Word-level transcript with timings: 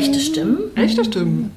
Echte 0.00 0.18
Stimmen? 0.18 0.74
Echte 0.76 1.04
Stimmen. 1.04 1.50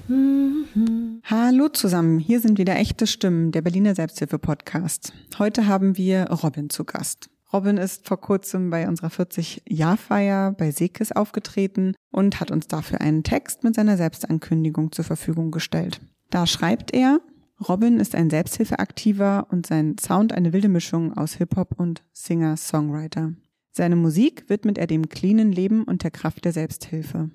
Hallo 1.23 1.69
zusammen, 1.69 2.19
hier 2.19 2.41
sind 2.41 2.57
wieder 2.57 2.75
echte 2.75 3.07
Stimmen, 3.07 3.53
der 3.53 3.61
Berliner 3.61 3.95
Selbsthilfe-Podcast. 3.95 5.13
Heute 5.39 5.65
haben 5.67 5.95
wir 5.95 6.25
Robin 6.25 6.69
zu 6.69 6.83
Gast. 6.83 7.29
Robin 7.53 7.77
ist 7.77 8.05
vor 8.05 8.19
kurzem 8.19 8.69
bei 8.69 8.85
unserer 8.89 9.07
40-Jahr-Feier 9.07 10.51
bei 10.57 10.71
Sekis 10.71 11.13
aufgetreten 11.13 11.95
und 12.11 12.41
hat 12.41 12.51
uns 12.51 12.67
dafür 12.67 12.99
einen 12.99 13.23
Text 13.23 13.63
mit 13.63 13.75
seiner 13.75 13.95
Selbstankündigung 13.95 14.91
zur 14.91 15.05
Verfügung 15.05 15.49
gestellt. 15.51 16.01
Da 16.29 16.45
schreibt 16.45 16.93
er, 16.93 17.21
Robin 17.65 17.97
ist 17.97 18.13
ein 18.13 18.29
Selbsthilfeaktiver 18.29 19.47
und 19.51 19.67
sein 19.67 19.95
Sound 19.97 20.33
eine 20.33 20.51
wilde 20.51 20.67
Mischung 20.67 21.13
aus 21.13 21.35
Hip-Hop 21.35 21.79
und 21.79 22.03
Singer-Songwriter. 22.11 23.35
Seine 23.71 23.95
Musik 23.95 24.49
widmet 24.49 24.77
er 24.77 24.87
dem 24.87 25.07
cleanen 25.07 25.53
Leben 25.53 25.85
und 25.85 26.03
der 26.03 26.11
Kraft 26.11 26.43
der 26.43 26.51
Selbsthilfe. 26.51 27.29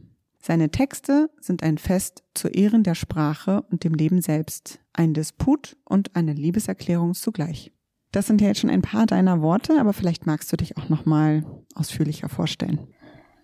Seine 0.49 0.71
Texte 0.71 1.29
sind 1.38 1.62
ein 1.62 1.77
Fest 1.77 2.25
zu 2.33 2.48
Ehren 2.48 2.83
der 2.83 2.95
Sprache 2.95 3.65
und 3.70 3.84
dem 3.84 3.93
Leben 3.93 4.23
selbst, 4.23 4.80
ein 4.95 5.12
Disput 5.12 5.77
und 5.84 6.16
eine 6.16 6.33
Liebeserklärung 6.33 7.12
zugleich. 7.12 7.70
Das 8.12 8.29
sind 8.29 8.41
ja 8.41 8.47
jetzt 8.47 8.61
schon 8.61 8.70
ein 8.70 8.80
paar 8.80 9.05
deiner 9.05 9.42
Worte, 9.42 9.79
aber 9.79 9.92
vielleicht 9.92 10.25
magst 10.25 10.51
du 10.51 10.56
dich 10.56 10.79
auch 10.79 10.89
noch 10.89 11.05
mal 11.05 11.45
ausführlicher 11.75 12.30
vorstellen. 12.30 12.80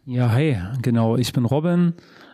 Ja, 0.06 0.32
hi, 0.32 0.56
genau. 0.80 1.18
Ich 1.18 1.34
bin 1.34 1.44
Robin 1.44 1.92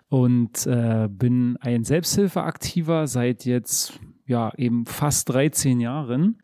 und 0.08 0.64
äh, 0.68 1.08
bin 1.10 1.56
ein 1.60 1.82
Selbsthilfeaktiver 1.82 3.08
seit 3.08 3.46
jetzt 3.46 3.98
ja 4.24 4.52
eben 4.56 4.86
fast 4.86 5.30
13 5.30 5.80
Jahren 5.80 6.38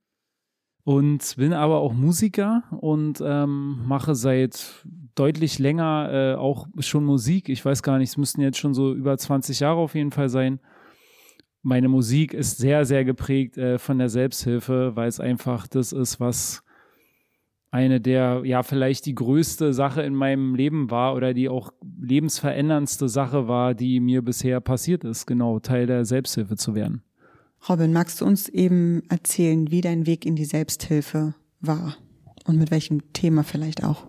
und 0.87 1.35
bin 1.37 1.53
aber 1.53 1.79
auch 1.79 1.95
Musiker 1.95 2.63
und 2.71 3.21
ähm, 3.21 3.85
mache 3.89 4.15
seit 4.15 4.87
deutlich 5.17 5.59
länger 5.59 6.11
äh, 6.13 6.35
auch 6.37 6.69
schon 6.79 7.05
Musik. 7.05 7.49
Ich 7.49 7.65
weiß 7.65 7.83
gar 7.83 7.99
nicht, 7.99 8.11
es 8.11 8.17
müssten 8.17 8.41
jetzt 8.41 8.59
schon 8.59 8.73
so 8.73 8.95
über 8.95 9.19
20 9.19 9.59
Jahre 9.59 9.81
auf 9.81 9.97
jeden 9.97 10.13
Fall 10.13 10.29
sein. 10.29 10.61
Meine 11.63 11.89
Musik 11.89 12.33
ist 12.35 12.59
sehr, 12.59 12.85
sehr 12.85 13.05
geprägt 13.05 13.59
äh, 13.59 13.79
von 13.79 13.99
der 13.99 14.09
Selbsthilfe, 14.09 14.95
weil 14.95 15.09
es 15.09 15.19
einfach 15.19 15.67
das 15.67 15.91
ist, 15.91 16.21
was 16.21 16.63
eine 17.73 18.01
der, 18.01 18.43
ja, 18.45 18.63
vielleicht 18.63 19.07
die 19.07 19.17
größte 19.17 19.73
Sache 19.73 20.03
in 20.03 20.15
meinem 20.15 20.55
Leben 20.55 20.93
war 20.93 21.17
oder 21.17 21.35
die 21.35 21.49
auch 21.49 21.73
lebensveränderndste 22.01 23.09
Sache 23.09 23.49
war, 23.49 23.75
die 23.75 23.99
mir 23.99 24.23
bisher 24.23 24.61
passiert 24.61 25.03
ist, 25.03 25.27
genau, 25.27 25.59
Teil 25.59 25.89
der 25.89 26.05
Selbsthilfe 26.05 26.55
zu 26.55 26.77
werden. 26.77 27.03
Robin, 27.69 27.93
magst 27.93 28.21
du 28.21 28.25
uns 28.25 28.49
eben 28.49 29.03
erzählen, 29.09 29.71
wie 29.71 29.81
dein 29.81 30.07
Weg 30.07 30.25
in 30.25 30.37
die 30.37 30.45
Selbsthilfe 30.45 31.35
war 31.61 31.97
und 32.47 32.59
mit 32.59 32.71
welchem 32.71 33.13
Thema 33.13 33.43
vielleicht 33.43 33.83
auch? 33.83 34.07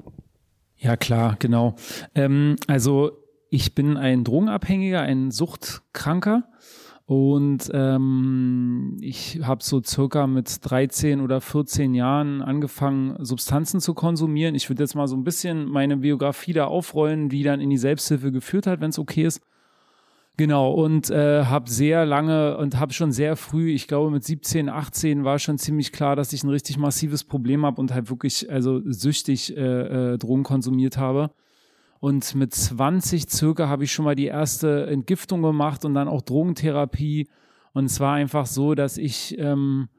Ja, 0.75 0.95
klar, 0.95 1.37
genau. 1.39 1.75
Ähm, 2.13 2.55
also 2.67 3.11
ich 3.49 3.73
bin 3.73 3.97
ein 3.97 4.23
Drogenabhängiger, 4.23 5.01
ein 5.01 5.31
Suchtkranker 5.31 6.43
und 7.05 7.71
ähm, 7.73 8.97
ich 9.01 9.39
habe 9.41 9.63
so 9.63 9.81
circa 9.81 10.27
mit 10.27 10.57
13 10.69 11.21
oder 11.21 11.41
14 11.41 11.95
Jahren 11.95 12.43
angefangen, 12.43 13.15
Substanzen 13.23 13.79
zu 13.79 13.95
konsumieren. 13.95 14.53
Ich 14.53 14.69
würde 14.69 14.83
jetzt 14.83 14.93
mal 14.93 15.07
so 15.07 15.15
ein 15.15 15.23
bisschen 15.23 15.65
meine 15.67 15.97
Biografie 15.97 16.53
da 16.53 16.65
aufrollen, 16.65 17.29
die 17.29 17.41
dann 17.41 17.59
in 17.59 17.71
die 17.71 17.77
Selbsthilfe 17.77 18.31
geführt 18.31 18.67
hat, 18.67 18.81
wenn 18.81 18.91
es 18.91 18.99
okay 18.99 19.23
ist. 19.23 19.41
Genau, 20.39 20.71
und 20.71 21.09
äh, 21.09 21.45
habe 21.45 21.67
sehr 21.67 22.05
lange 22.05 22.57
und 22.57 22.79
habe 22.79 22.93
schon 22.93 23.11
sehr 23.11 23.35
früh, 23.35 23.71
ich 23.71 23.87
glaube 23.87 24.11
mit 24.11 24.23
17, 24.23 24.69
18 24.69 25.23
war 25.23 25.39
schon 25.39 25.57
ziemlich 25.57 25.91
klar, 25.91 26.15
dass 26.15 26.31
ich 26.31 26.43
ein 26.43 26.49
richtig 26.49 26.77
massives 26.77 27.23
Problem 27.23 27.65
habe 27.65 27.81
und 27.81 27.91
halt 27.91 28.11
wirklich 28.11 28.47
also 28.51 28.79
süchtig 28.85 29.57
äh, 29.57 30.13
äh, 30.13 30.17
Drogen 30.19 30.43
konsumiert 30.43 30.97
habe. 30.97 31.31
Und 31.99 32.35
mit 32.35 32.53
20 32.53 33.27
circa 33.27 33.67
habe 33.67 33.83
ich 33.83 33.91
schon 33.91 34.05
mal 34.05 34.13
die 34.13 34.27
erste 34.27 34.85
Entgiftung 34.85 35.41
gemacht 35.41 35.83
und 35.85 35.95
dann 35.95 36.07
auch 36.07 36.21
Drogentherapie. 36.21 37.27
Und 37.73 37.85
es 37.85 37.99
war 37.99 38.13
einfach 38.13 38.45
so, 38.45 38.75
dass 38.75 38.99
ich 38.99 39.35
ähm, 39.39 39.89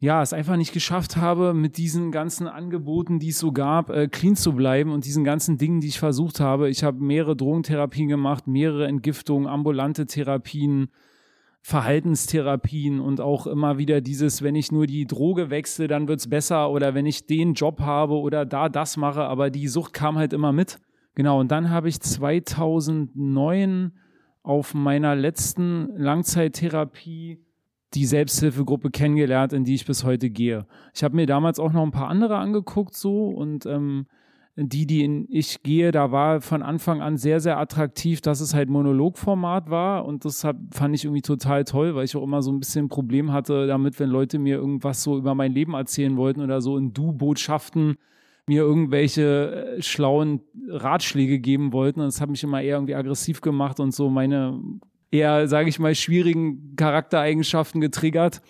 ja 0.00 0.22
es 0.22 0.32
einfach 0.32 0.56
nicht 0.56 0.72
geschafft 0.72 1.18
habe, 1.18 1.52
mit 1.52 1.76
diesen 1.76 2.10
ganzen 2.10 2.48
Angeboten, 2.48 3.18
die 3.18 3.28
es 3.28 3.38
so 3.38 3.52
gab, 3.52 3.90
äh, 3.90 4.08
clean 4.08 4.34
zu 4.34 4.54
bleiben 4.54 4.92
und 4.92 5.04
diesen 5.04 5.24
ganzen 5.24 5.58
Dingen, 5.58 5.80
die 5.80 5.88
ich 5.88 6.00
versucht 6.00 6.40
habe. 6.40 6.70
Ich 6.70 6.82
habe 6.82 7.04
mehrere 7.04 7.36
Drogentherapien 7.36 8.08
gemacht, 8.08 8.46
mehrere 8.46 8.88
Entgiftungen, 8.88 9.46
ambulante 9.46 10.06
Therapien, 10.06 10.88
Verhaltenstherapien 11.60 12.98
und 12.98 13.20
auch 13.20 13.46
immer 13.46 13.76
wieder 13.76 14.00
dieses, 14.00 14.40
wenn 14.42 14.54
ich 14.54 14.72
nur 14.72 14.86
die 14.86 15.06
Droge 15.06 15.50
wechsle, 15.50 15.86
dann 15.86 16.08
wird's 16.08 16.30
besser 16.30 16.70
oder 16.70 16.94
wenn 16.94 17.04
ich 17.04 17.26
den 17.26 17.52
Job 17.52 17.80
habe 17.80 18.14
oder 18.14 18.46
da 18.46 18.70
das 18.70 18.96
mache, 18.96 19.22
aber 19.24 19.50
die 19.50 19.68
Sucht 19.68 19.92
kam 19.92 20.16
halt 20.16 20.32
immer 20.32 20.52
mit. 20.52 20.78
Genau, 21.14 21.38
und 21.38 21.50
dann 21.50 21.68
habe 21.68 21.90
ich 21.90 22.00
2009 22.00 23.92
auf 24.42 24.72
meiner 24.72 25.14
letzten 25.14 25.90
Langzeittherapie 25.96 27.44
die 27.94 28.06
Selbsthilfegruppe 28.06 28.90
kennengelernt, 28.90 29.52
in 29.52 29.64
die 29.64 29.74
ich 29.74 29.86
bis 29.86 30.04
heute 30.04 30.30
gehe. 30.30 30.66
Ich 30.94 31.02
habe 31.02 31.16
mir 31.16 31.26
damals 31.26 31.58
auch 31.58 31.72
noch 31.72 31.82
ein 31.82 31.90
paar 31.90 32.08
andere 32.08 32.36
angeguckt 32.36 32.94
so 32.94 33.28
und 33.28 33.66
ähm, 33.66 34.06
die, 34.56 34.86
die 34.86 35.04
in 35.04 35.26
ich 35.30 35.62
gehe, 35.62 35.90
da 35.90 36.12
war 36.12 36.40
von 36.40 36.62
Anfang 36.62 37.00
an 37.00 37.16
sehr, 37.16 37.40
sehr 37.40 37.58
attraktiv, 37.58 38.20
dass 38.20 38.40
es 38.40 38.54
halt 38.54 38.68
Monologformat 38.68 39.70
war 39.70 40.04
und 40.04 40.24
das 40.24 40.44
hat, 40.44 40.56
fand 40.72 40.94
ich 40.94 41.04
irgendwie 41.04 41.22
total 41.22 41.64
toll, 41.64 41.94
weil 41.94 42.04
ich 42.04 42.16
auch 42.16 42.22
immer 42.22 42.42
so 42.42 42.52
ein 42.52 42.60
bisschen 42.60 42.86
ein 42.86 42.88
Problem 42.88 43.32
hatte 43.32 43.66
damit, 43.66 43.98
wenn 43.98 44.10
Leute 44.10 44.38
mir 44.38 44.56
irgendwas 44.56 45.02
so 45.02 45.16
über 45.16 45.34
mein 45.34 45.52
Leben 45.52 45.74
erzählen 45.74 46.16
wollten 46.16 46.42
oder 46.42 46.60
so 46.60 46.76
in 46.76 46.92
Du-Botschaften 46.92 47.96
mir 48.46 48.62
irgendwelche 48.62 49.76
äh, 49.76 49.82
schlauen 49.82 50.40
Ratschläge 50.68 51.38
geben 51.38 51.72
wollten. 51.72 52.00
Und 52.00 52.06
das 52.06 52.20
hat 52.20 52.30
mich 52.30 52.42
immer 52.42 52.60
eher 52.60 52.76
irgendwie 52.76 52.96
aggressiv 52.96 53.40
gemacht 53.40 53.78
und 53.78 53.94
so 53.94 54.10
meine 54.10 54.60
eher, 55.10 55.48
sage 55.48 55.68
ich 55.68 55.78
mal, 55.78 55.94
schwierigen 55.94 56.74
Charaktereigenschaften 56.76 57.80
getriggert. 57.80 58.42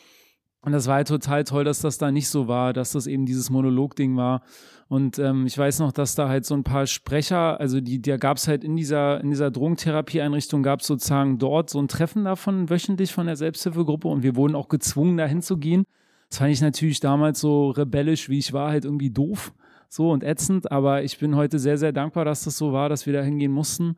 Und 0.62 0.72
das 0.72 0.86
war 0.86 0.96
halt 0.96 1.08
total 1.08 1.44
toll, 1.44 1.64
dass 1.64 1.80
das 1.80 1.96
da 1.96 2.10
nicht 2.12 2.28
so 2.28 2.46
war, 2.46 2.72
dass 2.72 2.92
das 2.92 3.06
eben 3.06 3.24
dieses 3.24 3.48
Monolog-Ding 3.48 4.16
war. 4.16 4.42
Und 4.88 5.18
ähm, 5.18 5.46
ich 5.46 5.56
weiß 5.56 5.78
noch, 5.78 5.92
dass 5.92 6.16
da 6.16 6.28
halt 6.28 6.44
so 6.44 6.54
ein 6.54 6.64
paar 6.64 6.86
Sprecher, 6.86 7.58
also 7.60 7.80
die, 7.80 8.02
da 8.02 8.16
gab 8.16 8.36
es 8.36 8.48
halt 8.48 8.64
in 8.64 8.76
dieser, 8.76 9.20
in 9.20 9.30
dieser 9.30 9.50
Drogentherapieeinrichtung, 9.50 10.62
gab 10.62 10.80
es 10.80 10.88
sozusagen 10.88 11.38
dort 11.38 11.70
so 11.70 11.80
ein 11.80 11.88
Treffen 11.88 12.24
davon 12.24 12.68
wöchentlich 12.68 13.12
von 13.12 13.26
der 13.26 13.36
Selbsthilfegruppe 13.36 14.08
und 14.08 14.22
wir 14.22 14.36
wurden 14.36 14.56
auch 14.56 14.68
gezwungen, 14.68 15.16
da 15.16 15.26
hinzugehen. 15.26 15.84
Das 16.28 16.38
fand 16.38 16.52
ich 16.52 16.60
natürlich 16.60 17.00
damals 17.00 17.40
so 17.40 17.70
rebellisch, 17.70 18.28
wie 18.28 18.38
ich 18.38 18.52
war, 18.52 18.70
halt 18.70 18.84
irgendwie 18.84 19.10
doof 19.10 19.54
so 19.88 20.10
und 20.10 20.22
ätzend, 20.22 20.70
aber 20.70 21.02
ich 21.02 21.18
bin 21.18 21.34
heute 21.36 21.58
sehr, 21.58 21.78
sehr 21.78 21.92
dankbar, 21.92 22.24
dass 22.24 22.44
das 22.44 22.56
so 22.56 22.72
war, 22.72 22.88
dass 22.88 23.06
wir 23.06 23.12
da 23.12 23.22
hingehen 23.22 23.52
mussten. 23.52 23.96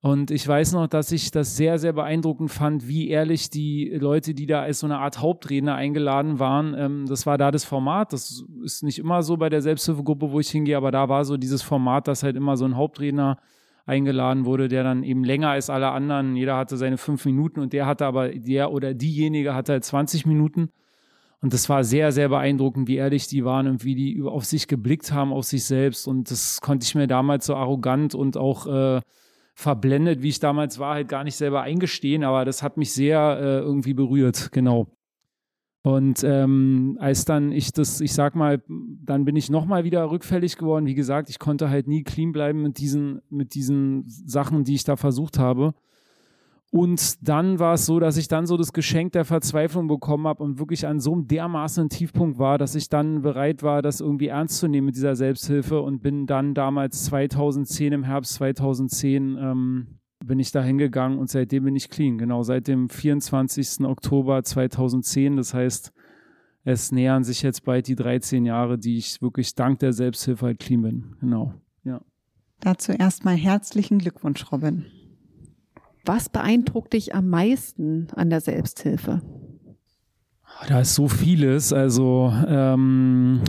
Und 0.00 0.30
ich 0.30 0.46
weiß 0.46 0.74
noch, 0.74 0.86
dass 0.86 1.10
ich 1.10 1.32
das 1.32 1.56
sehr, 1.56 1.78
sehr 1.80 1.92
beeindruckend 1.92 2.52
fand, 2.52 2.86
wie 2.86 3.08
ehrlich 3.08 3.50
die 3.50 3.90
Leute, 4.00 4.32
die 4.32 4.46
da 4.46 4.62
als 4.62 4.78
so 4.78 4.86
eine 4.86 4.98
Art 4.98 5.20
Hauptredner 5.20 5.74
eingeladen 5.74 6.38
waren, 6.38 6.74
ähm, 6.78 7.06
das 7.08 7.26
war 7.26 7.36
da 7.36 7.50
das 7.50 7.64
Format. 7.64 8.12
Das 8.12 8.44
ist 8.62 8.84
nicht 8.84 9.00
immer 9.00 9.22
so 9.24 9.36
bei 9.36 9.48
der 9.48 9.60
Selbsthilfegruppe, 9.60 10.30
wo 10.30 10.38
ich 10.38 10.50
hingehe, 10.50 10.76
aber 10.76 10.92
da 10.92 11.08
war 11.08 11.24
so 11.24 11.36
dieses 11.36 11.62
Format, 11.62 12.06
dass 12.06 12.22
halt 12.22 12.36
immer 12.36 12.56
so 12.56 12.64
ein 12.64 12.76
Hauptredner 12.76 13.38
eingeladen 13.86 14.44
wurde, 14.44 14.68
der 14.68 14.84
dann 14.84 15.02
eben 15.02 15.24
länger 15.24 15.48
als 15.48 15.68
alle 15.68 15.90
anderen. 15.90 16.36
Jeder 16.36 16.56
hatte 16.56 16.76
seine 16.76 16.98
fünf 16.98 17.24
Minuten 17.24 17.58
und 17.58 17.72
der 17.72 17.86
hatte 17.86 18.06
aber, 18.06 18.28
der 18.28 18.70
oder 18.70 18.94
diejenige 18.94 19.54
hatte 19.54 19.72
halt 19.72 19.84
20 19.84 20.26
Minuten. 20.26 20.70
Und 21.40 21.54
das 21.54 21.68
war 21.68 21.82
sehr, 21.84 22.12
sehr 22.12 22.28
beeindruckend, 22.28 22.86
wie 22.86 22.96
ehrlich 22.96 23.28
die 23.28 23.44
waren 23.44 23.66
und 23.66 23.84
wie 23.84 23.94
die 23.94 24.22
auf 24.22 24.44
sich 24.44 24.68
geblickt 24.68 25.12
haben, 25.12 25.32
auf 25.32 25.44
sich 25.44 25.64
selbst. 25.64 26.06
Und 26.06 26.30
das 26.30 26.60
konnte 26.60 26.84
ich 26.84 26.94
mir 26.94 27.06
damals 27.06 27.46
so 27.46 27.56
arrogant 27.56 28.14
und 28.14 28.36
auch 28.36 28.66
äh, 28.66 29.00
verblendet, 29.58 30.22
wie 30.22 30.28
ich 30.28 30.38
damals 30.38 30.78
war, 30.78 30.94
halt 30.94 31.08
gar 31.08 31.24
nicht 31.24 31.34
selber 31.34 31.62
eingestehen. 31.62 32.22
Aber 32.22 32.44
das 32.44 32.62
hat 32.62 32.76
mich 32.76 32.92
sehr 32.92 33.38
äh, 33.40 33.58
irgendwie 33.58 33.92
berührt, 33.92 34.52
genau. 34.52 34.86
Und 35.82 36.22
ähm, 36.22 36.96
als 37.00 37.24
dann 37.24 37.50
ich 37.50 37.72
das, 37.72 38.00
ich 38.00 38.12
sag 38.12 38.36
mal, 38.36 38.62
dann 38.68 39.24
bin 39.24 39.34
ich 39.34 39.50
nochmal 39.50 39.82
wieder 39.82 40.08
rückfällig 40.10 40.58
geworden. 40.58 40.86
Wie 40.86 40.94
gesagt, 40.94 41.28
ich 41.28 41.40
konnte 41.40 41.70
halt 41.70 41.88
nie 41.88 42.04
clean 42.04 42.30
bleiben 42.30 42.62
mit 42.62 42.78
diesen, 42.78 43.20
mit 43.30 43.54
diesen 43.54 44.04
Sachen, 44.06 44.62
die 44.62 44.74
ich 44.76 44.84
da 44.84 44.94
versucht 44.94 45.40
habe. 45.40 45.74
Und 46.70 47.26
dann 47.26 47.58
war 47.58 47.74
es 47.74 47.86
so, 47.86 47.98
dass 47.98 48.18
ich 48.18 48.28
dann 48.28 48.46
so 48.46 48.58
das 48.58 48.74
Geschenk 48.74 49.12
der 49.12 49.24
Verzweiflung 49.24 49.88
bekommen 49.88 50.26
habe 50.26 50.42
und 50.42 50.58
wirklich 50.58 50.86
an 50.86 51.00
so 51.00 51.14
einem 51.14 51.26
dermaßen 51.26 51.88
Tiefpunkt 51.88 52.38
war, 52.38 52.58
dass 52.58 52.74
ich 52.74 52.90
dann 52.90 53.22
bereit 53.22 53.62
war, 53.62 53.80
das 53.80 54.00
irgendwie 54.00 54.26
ernst 54.26 54.58
zu 54.58 54.68
nehmen 54.68 54.86
mit 54.86 54.96
dieser 54.96 55.16
Selbsthilfe 55.16 55.80
und 55.80 56.02
bin 56.02 56.26
dann 56.26 56.52
damals 56.52 57.04
2010, 57.04 57.94
im 57.94 58.02
Herbst 58.04 58.34
2010, 58.34 59.38
ähm, 59.40 59.86
bin 60.22 60.38
ich 60.38 60.52
da 60.52 60.62
hingegangen 60.62 61.18
und 61.18 61.30
seitdem 61.30 61.64
bin 61.64 61.76
ich 61.76 61.88
clean. 61.88 62.18
Genau, 62.18 62.42
seit 62.42 62.68
dem 62.68 62.90
24. 62.90 63.86
Oktober 63.86 64.42
2010. 64.42 65.36
Das 65.36 65.54
heißt, 65.54 65.92
es 66.64 66.92
nähern 66.92 67.24
sich 67.24 67.40
jetzt 67.40 67.64
bald 67.64 67.86
die 67.86 67.94
13 67.94 68.44
Jahre, 68.44 68.78
die 68.78 68.98
ich 68.98 69.22
wirklich 69.22 69.54
dank 69.54 69.78
der 69.78 69.94
Selbsthilfe 69.94 70.46
halt 70.46 70.58
clean 70.58 70.82
bin. 70.82 71.16
Genau, 71.20 71.54
ja. 71.84 72.02
Dazu 72.60 72.92
erstmal 72.92 73.36
herzlichen 73.36 74.00
Glückwunsch, 74.00 74.52
Robin. 74.52 74.84
Was 76.08 76.30
beeindruckt 76.30 76.94
dich 76.94 77.14
am 77.14 77.28
meisten 77.28 78.08
an 78.16 78.30
der 78.30 78.40
Selbsthilfe? 78.40 79.20
Da 80.66 80.80
ist 80.80 80.94
so 80.94 81.06
vieles. 81.06 81.70
Also, 81.74 82.32
ähm, 82.48 83.42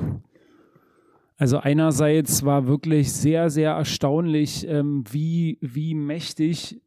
also 1.38 1.60
einerseits 1.60 2.44
war 2.44 2.68
wirklich 2.68 3.14
sehr, 3.14 3.50
sehr 3.50 3.72
erstaunlich, 3.72 4.68
ähm, 4.68 5.06
wie, 5.10 5.58
wie 5.62 5.94
mächtig 5.94 6.82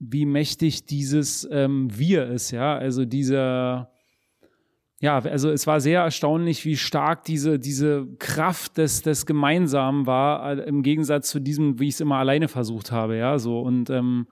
wie 0.00 0.26
mächtig 0.26 0.86
dieses 0.86 1.46
ähm, 1.50 1.88
Wir 1.92 2.28
ist, 2.28 2.50
ja, 2.50 2.76
also 2.76 3.04
dieser, 3.04 3.90
ja, 5.00 5.18
also 5.18 5.50
es 5.50 5.66
war 5.66 5.80
sehr 5.80 6.02
erstaunlich, 6.02 6.64
wie 6.64 6.76
stark 6.76 7.24
diese, 7.24 7.58
diese 7.58 8.06
Kraft 8.18 8.78
des, 8.78 9.02
des 9.02 9.26
Gemeinsamen 9.26 10.06
war, 10.06 10.52
äh, 10.52 10.62
im 10.68 10.82
Gegensatz 10.82 11.30
zu 11.30 11.40
diesem, 11.40 11.80
wie 11.80 11.88
ich 11.88 11.94
es 11.94 12.00
immer 12.00 12.16
alleine 12.16 12.48
versucht 12.48 12.92
habe, 12.92 13.16
ja, 13.16 13.38
so 13.38 13.60
und 13.60 13.90
ähm, 13.90 14.28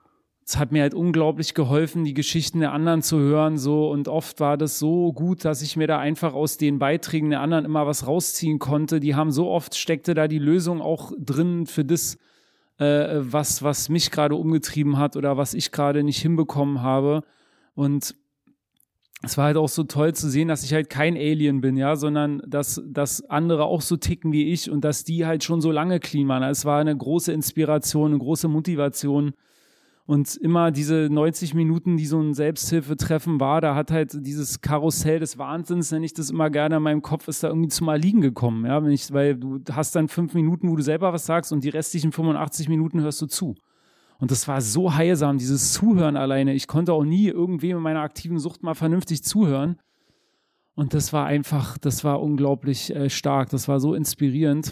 es 0.47 0.57
hat 0.57 0.71
mir 0.71 0.81
halt 0.81 0.93
unglaublich 0.93 1.53
geholfen, 1.53 2.05
die 2.05 2.13
Geschichten 2.13 2.61
der 2.61 2.71
anderen 2.71 3.01
zu 3.01 3.19
hören, 3.19 3.57
so 3.57 3.91
und 3.91 4.07
oft 4.07 4.39
war 4.39 4.57
das 4.57 4.79
so 4.79 5.11
gut, 5.11 5.43
dass 5.43 5.61
ich 5.61 5.75
mir 5.75 5.87
da 5.87 5.99
einfach 5.99 6.33
aus 6.33 6.55
den 6.55 6.79
Beiträgen 6.79 7.31
der 7.31 7.41
anderen 7.41 7.65
immer 7.65 7.85
was 7.85 8.07
rausziehen 8.07 8.57
konnte. 8.57 9.01
Die 9.01 9.13
haben 9.13 9.31
so 9.31 9.49
oft 9.49 9.75
steckte 9.75 10.13
da 10.13 10.29
die 10.29 10.39
Lösung 10.39 10.81
auch 10.81 11.11
drin 11.19 11.65
für 11.65 11.83
das, 11.83 12.17
äh, 12.77 13.17
was 13.17 13.61
was 13.61 13.89
mich 13.89 14.09
gerade 14.09 14.35
umgetrieben 14.35 14.97
hat 14.97 15.17
oder 15.17 15.35
was 15.35 15.53
ich 15.53 15.73
gerade 15.73 16.01
nicht 16.01 16.21
hinbekommen 16.21 16.81
habe 16.81 17.23
und 17.75 18.15
es 19.23 19.37
war 19.37 19.45
halt 19.45 19.57
auch 19.57 19.67
so 19.67 19.83
toll 19.83 20.13
zu 20.13 20.29
sehen, 20.29 20.47
dass 20.47 20.63
ich 20.63 20.73
halt 20.73 20.89
kein 20.89 21.15
Alien 21.17 21.59
bin, 21.59 21.75
ja, 21.75 21.95
sondern 21.95 22.41
dass, 22.45 22.81
dass 22.85 23.27
andere 23.29 23.65
auch 23.65 23.81
so 23.81 23.97
ticken 23.97 24.31
wie 24.31 24.53
ich 24.53 24.69
und 24.69 24.85
dass 24.85 25.03
die 25.03 25.25
halt 25.25 25.43
schon 25.43 25.59
so 25.59 25.71
lange 25.71 25.99
clean 25.99 26.27
waren. 26.27 26.43
Es 26.43 26.65
war 26.65 26.79
eine 26.79 26.95
große 26.95 27.33
Inspiration, 27.33 28.11
eine 28.11 28.19
große 28.19 28.47
Motivation 28.47 29.33
und 30.07 30.37
immer 30.37 30.71
diese 30.71 31.09
90 31.11 31.53
Minuten, 31.53 31.97
die 31.97 32.05
so 32.05 32.19
ein 32.19 32.33
Selbsthilfetreffen 32.33 33.41
war, 33.41 33.59
da 33.59 33.75
hat 33.75 33.91
halt 33.91 34.25
dieses 34.25 34.61
Karussell 34.61 35.19
des 35.19 35.37
Wahnsinns, 35.37 35.91
nenne 35.91 36.05
ich 36.05 36.13
das 36.13 36.29
immer 36.29 36.49
gerne 36.49 36.77
in 36.77 36.83
meinem 36.83 37.01
Kopf, 37.01 37.27
ist 37.27 37.43
da 37.43 37.49
irgendwie 37.49 37.67
zum 37.67 37.89
Erliegen 37.89 38.21
gekommen. 38.21 38.65
Ja, 38.65 38.81
wenn 38.81 38.91
ich, 38.91 39.11
weil 39.11 39.35
du 39.35 39.59
hast 39.69 39.97
dann 39.97 40.07
fünf 40.07 40.33
Minuten, 40.33 40.71
wo 40.71 40.77
du 40.77 40.81
selber 40.81 41.11
was 41.11 41.25
sagst 41.25 41.51
und 41.51 41.61
die 41.65 41.69
restlichen 41.69 42.13
85 42.13 42.69
Minuten 42.69 43.01
hörst 43.01 43.21
du 43.21 43.25
zu. 43.25 43.55
Und 44.17 44.31
das 44.31 44.47
war 44.47 44.61
so 44.61 44.95
heilsam, 44.95 45.39
dieses 45.39 45.73
Zuhören 45.73 46.15
alleine. 46.15 46.53
Ich 46.53 46.67
konnte 46.67 46.93
auch 46.93 47.03
nie 47.03 47.27
irgendwem 47.27 47.77
in 47.77 47.83
meiner 47.83 48.01
aktiven 48.01 48.39
Sucht 48.39 48.63
mal 48.63 48.75
vernünftig 48.75 49.23
zuhören. 49.25 49.77
Und 50.73 50.93
das 50.93 51.11
war 51.11 51.25
einfach, 51.25 51.77
das 51.77 52.05
war 52.05 52.21
unglaublich 52.21 52.95
äh, 52.95 53.09
stark, 53.09 53.49
das 53.49 53.67
war 53.67 53.81
so 53.81 53.93
inspirierend. 53.93 54.71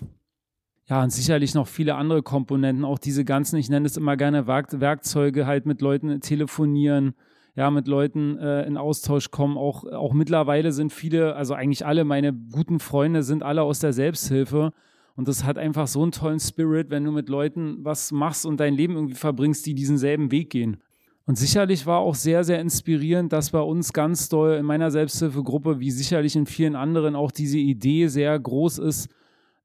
Ja, 0.88 1.02
und 1.02 1.12
sicherlich 1.12 1.56
noch 1.56 1.68
viele 1.68 1.96
andere 1.96 2.22
Komponenten, 2.22 2.86
auch 2.86 3.00
diese 3.00 3.26
ganzen, 3.26 3.58
ich 3.58 3.70
nenne 3.70 3.88
es 3.88 3.98
immer 3.98 4.18
gerne 4.18 4.46
Werk 4.46 4.80
Werkzeuge, 4.80 5.48
halt 5.48 5.66
mit 5.66 5.82
Leuten 5.82 6.22
telefonieren, 6.22 7.16
ja, 7.56 7.72
mit 7.72 7.88
Leuten 7.88 8.38
äh, 8.38 8.68
in 8.68 8.78
Austausch 8.78 9.32
kommen. 9.32 9.58
Auch, 9.58 9.84
auch 9.86 10.14
mittlerweile 10.14 10.72
sind 10.72 10.94
viele, 10.94 11.36
also 11.36 11.56
eigentlich 11.56 11.86
alle 11.86 12.04
meine 12.04 12.34
guten 12.34 12.80
Freunde 12.80 13.24
sind 13.24 13.42
alle 13.42 13.64
aus 13.64 13.80
der 13.80 13.94
Selbsthilfe. 13.94 14.74
Und 15.16 15.28
das 15.28 15.44
hat 15.44 15.58
einfach 15.58 15.88
so 15.88 16.04
einen 16.04 16.12
tollen 16.12 16.40
Spirit, 16.40 16.90
wenn 16.90 17.06
du 17.06 17.12
mit 17.12 17.30
Leuten 17.30 17.78
was 17.84 18.12
machst 18.12 18.46
und 18.46 18.60
dein 18.60 18.76
Leben 18.76 18.96
irgendwie 18.96 19.16
verbringst, 19.16 19.66
die 19.66 19.74
diesen 19.74 19.98
selben 19.98 20.30
Weg 20.30 20.52
gehen. 20.52 20.78
Und 21.26 21.38
sicherlich 21.40 21.88
war 21.88 22.00
auch 22.00 22.14
sehr, 22.14 22.44
sehr 22.44 22.60
inspirierend, 22.60 23.34
dass 23.34 23.50
bei 23.50 23.62
uns 23.62 23.94
ganz 23.94 24.30
doll 24.30 24.58
in 24.58 24.66
meiner 24.66 24.92
Selbsthilfegruppe, 24.92 25.80
wie 25.80 25.90
sicherlich 25.90 26.36
in 26.36 26.46
vielen 26.46 26.76
anderen, 26.76 27.16
auch 27.16 27.32
diese 27.32 27.58
Idee 27.58 28.08
sehr 28.08 28.38
groß 28.38 28.78
ist, 28.78 29.10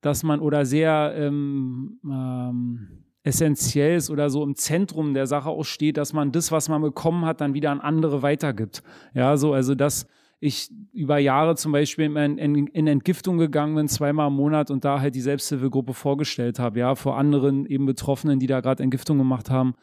dass 0.01 0.23
man 0.23 0.41
oder 0.41 0.65
sehr 0.65 1.15
ähm, 1.17 1.99
ähm, 2.05 3.05
essentiell 3.23 3.97
ist 3.97 4.11
oder 4.11 4.31
so 4.31 4.43
im 4.43 4.57
Zentrum 4.57 5.15
der 5.15 5.27
Sache 5.27 5.51
auch 5.51 5.65
steht, 5.65 5.97
dass 5.97 6.13
man 6.13 6.33
das, 6.33 6.53
was 6.53 6.69
man 6.69 6.81
bekommen 6.81 7.25
hat, 7.27 7.41
dann 7.41 7.55
wieder 7.55 7.71
an 7.71 7.81
andere 7.81 8.23
weitergibt. 8.23 8.83
Ja, 9.15 9.37
so, 9.37 9.53
also 9.53 9.75
dass 9.75 10.07
ich 10.41 10.71
über 10.93 11.19
Jahre 11.19 11.55
zum 11.55 11.73
Beispiel 11.73 12.07
in, 12.07 12.39
in, 12.39 12.67
in 12.67 12.87
Entgiftung 12.87 13.37
gegangen 13.37 13.75
bin, 13.75 13.89
zweimal 13.89 14.29
im 14.29 14.35
Monat 14.35 14.71
und 14.71 14.87
da 14.87 15.01
halt 15.01 15.15
die 15.15 15.21
Selbsthilfegruppe 15.21 15.93
vorgestellt 15.93 16.59
habe, 16.59 16.79
ja, 16.79 16.95
vor 16.95 17.19
anderen 17.19 17.67
eben 17.67 17.85
Betroffenen, 17.85 18.39
die 18.39 18.47
da 18.47 18.61
gerade 18.61 18.83
Entgiftung 18.83 19.19
gemacht 19.19 19.51
haben. 19.51 19.75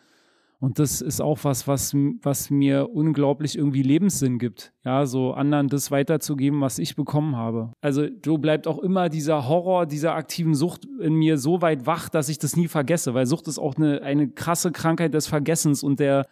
Und 0.59 0.79
das 0.79 1.01
ist 1.01 1.21
auch 1.21 1.39
was, 1.43 1.67
was, 1.67 1.93
was 2.23 2.49
mir 2.49 2.89
unglaublich 2.89 3.57
irgendwie 3.57 3.83
Lebenssinn 3.83 4.39
gibt. 4.39 4.73
Ja, 4.83 5.05
so 5.05 5.33
anderen 5.33 5.67
das 5.67 5.91
weiterzugeben, 5.91 6.61
was 6.61 6.79
ich 6.79 6.95
bekommen 6.95 7.35
habe. 7.35 7.71
Also, 7.81 8.07
so 8.25 8.39
bleibt 8.39 8.67
auch 8.67 8.79
immer 8.79 9.09
dieser 9.09 9.47
Horror 9.47 9.85
dieser 9.85 10.15
aktiven 10.15 10.55
Sucht 10.55 10.87
in 10.99 11.13
mir 11.13 11.37
so 11.37 11.61
weit 11.61 11.85
wach, 11.85 12.09
dass 12.09 12.29
ich 12.29 12.39
das 12.39 12.55
nie 12.55 12.67
vergesse, 12.67 13.13
weil 13.13 13.27
Sucht 13.27 13.47
ist 13.47 13.59
auch 13.59 13.75
eine, 13.75 14.01
eine 14.01 14.29
krasse 14.29 14.71
Krankheit 14.71 15.13
des 15.13 15.27
Vergessens 15.27 15.83
und 15.83 15.99
der, 15.99 16.25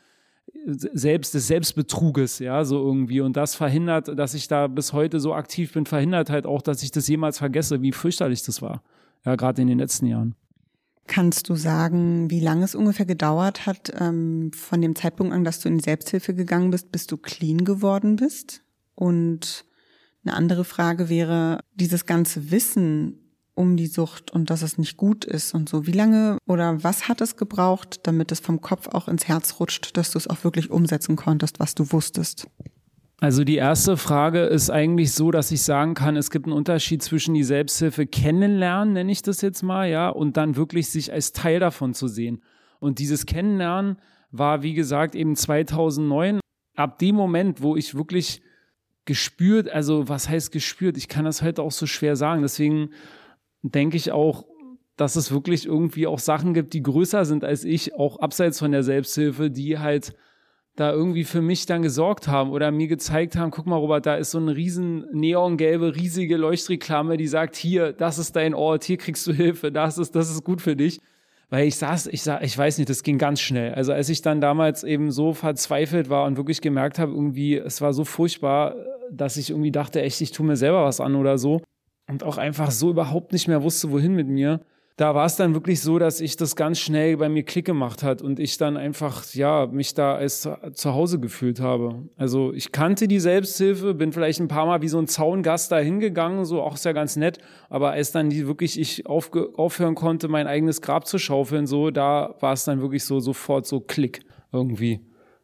selbst 0.66 1.34
des 1.34 1.48
Selbstbetruges, 1.48 2.40
ja, 2.40 2.64
so 2.66 2.78
irgendwie. 2.78 3.22
Und 3.22 3.38
das 3.38 3.56
verhindert, 3.56 4.18
dass 4.18 4.34
ich 4.34 4.48
da 4.48 4.68
bis 4.68 4.94
heute 4.94 5.20
so 5.20 5.34
aktiv 5.34 5.74
bin, 5.74 5.86
verhindert 5.86 6.30
halt 6.30 6.46
auch, 6.46 6.62
dass 6.62 6.84
ich 6.84 6.92
das 6.92 7.08
jemals 7.08 7.38
vergesse, 7.38 7.82
wie 7.82 7.92
fürchterlich 7.92 8.44
das 8.44 8.62
war. 8.62 8.82
Ja, 9.26 9.36
gerade 9.36 9.62
in 9.62 9.68
den 9.68 9.80
letzten 9.80 10.06
Jahren. 10.06 10.36
Kannst 11.08 11.50
du 11.50 11.56
sagen, 11.56 12.32
wie 12.32 12.40
lange 12.40 12.66
es 12.66 12.74
ungefähr 12.74 13.06
gedauert 13.06 13.66
hat, 13.66 13.94
ähm, 14.00 14.52
von 14.54 14.82
dem 14.82 14.96
Zeitpunkt 14.96 15.34
an, 15.34 15.44
dass 15.44 15.60
du 15.60 15.70
in 15.70 15.78
die 15.78 15.84
Selbsthilfe 15.84 16.34
gegangen 16.34 16.72
bist, 16.72 16.92
bis 16.92 17.06
du 17.06 17.18
clean 17.18 17.64
geworden 17.64 18.16
bist? 18.16 18.64
Und 18.96 19.66
eine 20.24 20.36
andere 20.36 20.66
Frage 20.66 21.10
wäre, 21.10 21.60
dieses 21.76 22.06
ganze 22.06 22.50
Wissen 22.50 23.26
um 23.54 23.78
die 23.78 23.88
Sucht 23.88 24.32
und 24.32 24.50
dass 24.50 24.62
es 24.62 24.78
nicht 24.78 24.98
gut 24.98 25.26
ist 25.26 25.54
und 25.54 25.70
so. 25.70 25.88
Wie 25.88 25.92
lange 25.92 26.38
oder 26.46 26.84
was 26.84 27.08
hat 27.08 27.22
es 27.22 27.38
gebraucht, 27.38 28.02
damit 28.04 28.32
es 28.32 28.40
vom 28.40 28.62
Kopf 28.62 28.88
auch 28.88 29.08
ins 29.08 29.28
Herz 29.28 29.60
rutscht, 29.60 29.96
dass 29.98 30.12
du 30.12 30.18
es 30.18 30.28
auch 30.28 30.44
wirklich 30.44 30.70
umsetzen 30.70 31.16
konntest, 31.16 31.60
was 31.60 31.74
du 31.74 31.92
wusstest? 31.92 32.48
Also 33.20 33.46
die 33.46 33.56
erste 33.56 33.96
Frage 33.96 34.42
ist 34.42 34.70
eigentlich 34.70 35.14
so, 35.14 35.32
dass 35.32 35.52
ich 35.52 35.62
sagen 35.62 35.94
kann, 35.94 36.18
es 36.18 36.32
gibt 36.32 36.48
einen 36.48 36.56
Unterschied 36.56 37.02
zwischen 37.02 37.34
die 37.34 37.44
Selbsthilfe 37.46 38.06
kennenlernen, 38.06 38.94
nenne 38.94 39.12
ich 39.12 39.22
das 39.22 39.42
jetzt 39.42 39.64
mal, 39.64 39.90
ja, 39.90 40.10
und 40.10 40.36
dann 40.36 40.58
wirklich 40.58 40.90
sich 40.90 41.14
als 41.14 41.32
Teil 41.32 41.60
davon 41.60 41.94
zu 41.94 42.08
sehen. 42.08 42.44
Und 42.80 43.00
dieses 43.00 43.26
Kennenlernen 43.26 43.98
war, 44.32 44.64
wie 44.64 44.74
gesagt, 44.74 45.16
eben 45.16 45.36
2009. 45.36 46.40
Ab 46.76 47.00
dem 47.00 47.16
Moment, 47.16 47.62
wo 47.62 47.78
ich 47.78 47.96
wirklich 47.96 48.42
gespürt, 49.06 49.70
also 49.70 50.10
was 50.10 50.28
heißt 50.28 50.52
gespürt? 50.52 50.98
Ich 50.98 51.08
kann 51.08 51.24
das 51.24 51.42
heute 51.42 51.62
auch 51.62 51.72
so 51.72 51.86
schwer 51.86 52.18
sagen. 52.18 52.42
Deswegen 52.42 52.90
denke 53.62 53.96
ich 53.96 54.12
auch, 54.12 54.46
dass 54.98 55.16
es 55.16 55.32
wirklich 55.32 55.66
irgendwie 55.66 56.08
auch 56.08 56.20
Sachen 56.20 56.54
gibt, 56.54 56.74
die 56.74 56.84
größer 56.84 57.24
sind 57.24 57.44
als 57.44 57.64
ich, 57.64 57.96
auch 57.96 58.20
abseits 58.20 58.60
von 58.60 58.72
der 58.72 58.84
Selbsthilfe, 58.84 59.50
die 59.50 59.80
halt 59.80 60.16
da 60.76 60.92
irgendwie 60.92 61.24
für 61.24 61.42
mich 61.42 61.66
dann 61.66 61.82
gesorgt 61.82 62.28
haben 62.28 62.52
oder 62.52 62.72
mir 62.72 62.88
gezeigt 62.88 63.38
haben, 63.38 63.52
guck 63.52 63.66
mal, 63.66 63.78
Robert, 63.78 64.06
da 64.06 64.16
ist 64.16 64.32
so 64.32 64.40
eine 64.40 64.56
riesen 64.56 65.06
neongelbe, 65.14 65.96
riesige 65.96 66.36
Leuchtreklame, 66.36 67.16
die 67.16 67.28
sagt, 67.28 67.56
hier, 67.56 67.94
das 67.94 68.18
ist 68.18 68.36
dein 68.36 68.54
Ort, 68.54 68.84
hier 68.84 68.98
kriegst 68.98 69.26
du 69.26 69.34
Hilfe, 69.34 69.72
das 69.72 69.98
ist, 69.98 70.16
das 70.16 70.30
ist 70.30 70.44
gut 70.44 70.62
für 70.62 70.76
dich. 70.76 71.00
Weil 71.50 71.68
ich 71.68 71.76
saß, 71.78 72.08
ich 72.08 72.24
sah, 72.24 72.42
ich 72.42 72.58
weiß 72.58 72.80
nicht, 72.80 72.90
das 72.90 73.04
ging 73.04 73.18
ganz 73.18 73.40
schnell. 73.40 73.74
Also 73.76 73.94
als 73.94 74.10
ich 74.10 74.22
dann 74.22 74.42
damals 74.42 74.84
eben 74.84 75.12
so 75.12 75.34
verzweifelt 75.34 76.10
war 76.10 76.26
und 76.26 76.38
wirklich 76.38 76.60
gemerkt 76.60 76.98
habe, 77.00 77.12
irgendwie, 77.12 77.56
es 77.56 77.82
war 77.82 77.94
so 77.94 78.04
furchtbar, 78.04 78.76
dass 79.12 79.38
ich 79.38 79.52
irgendwie 79.52 79.72
dachte, 79.72 80.02
echt, 80.02 80.20
ich 80.22 80.32
tue 80.32 80.46
mir 80.46 80.58
selber 80.58 80.84
was 80.84 81.00
an 81.00 81.16
oder 81.16 81.38
so. 81.38 81.62
Und 82.08 82.24
auch 82.24 82.38
einfach 82.38 82.72
so 82.72 82.90
überhaupt 82.90 83.32
nicht 83.32 83.48
mehr 83.48 83.64
wusste, 83.64 83.92
wohin 83.92 84.16
mit 84.16 84.28
mir 84.28 84.62
da 84.98 85.14
war 85.14 85.26
es 85.26 85.36
dann 85.36 85.54
wirklich 85.54 85.82
so, 85.82 86.00
dass 86.00 86.22
ich 86.22 86.38
das 86.38 86.56
ganz 86.56 86.80
schnell 86.80 87.18
bei 87.18 87.28
mir 87.28 87.44
Klick 87.44 87.66
gemacht 87.66 88.02
hat 88.02 88.22
und 88.22 88.40
ich 88.40 88.58
dann 88.58 88.78
einfach, 88.78 89.26
ja, 89.34 89.68
mich 89.68 89.94
da 89.94 90.16
als 90.16 90.48
zu 90.74 90.94
Hause 90.94 91.20
gefühlt 91.20 91.60
habe. 91.60 92.08
Also 92.16 92.54
ich 92.54 92.72
kannte 92.72 93.10
die 93.10 93.20
Selbsthilfe, 93.20 93.94
bin 93.94 94.14
vielleicht 94.14 94.40
ein 94.40 94.48
paar 94.48 94.66
Mal 94.66 94.82
wie 94.82 94.88
so 94.88 94.98
ein 94.98 95.08
Zaungast 95.08 95.72
da 95.74 95.80
hingegangen, 95.80 96.46
so 96.46 96.62
auch 96.62 96.76
ist 96.76 96.86
ja 96.86 96.94
ganz 96.94 97.18
nett, 97.18 97.40
aber 97.70 97.92
als 97.92 98.14
dann 98.14 98.30
die 98.30 98.48
wirklich 98.48 98.80
ich 98.80 99.06
aufhören 99.06 99.96
konnte, 99.96 100.30
mein 100.30 100.48
eigenes 100.48 100.82
Grab 100.82 101.08
zu 101.08 101.18
schaufeln, 101.18 101.68
so, 101.68 101.92
da 101.92 102.36
war 102.40 102.54
es 102.54 102.64
dann 102.64 102.82
wirklich 102.82 103.04
so 103.04 103.20
sofort 103.20 103.66
so 103.66 103.82
Klick 103.82 104.22
irgendwie. 104.54 105.02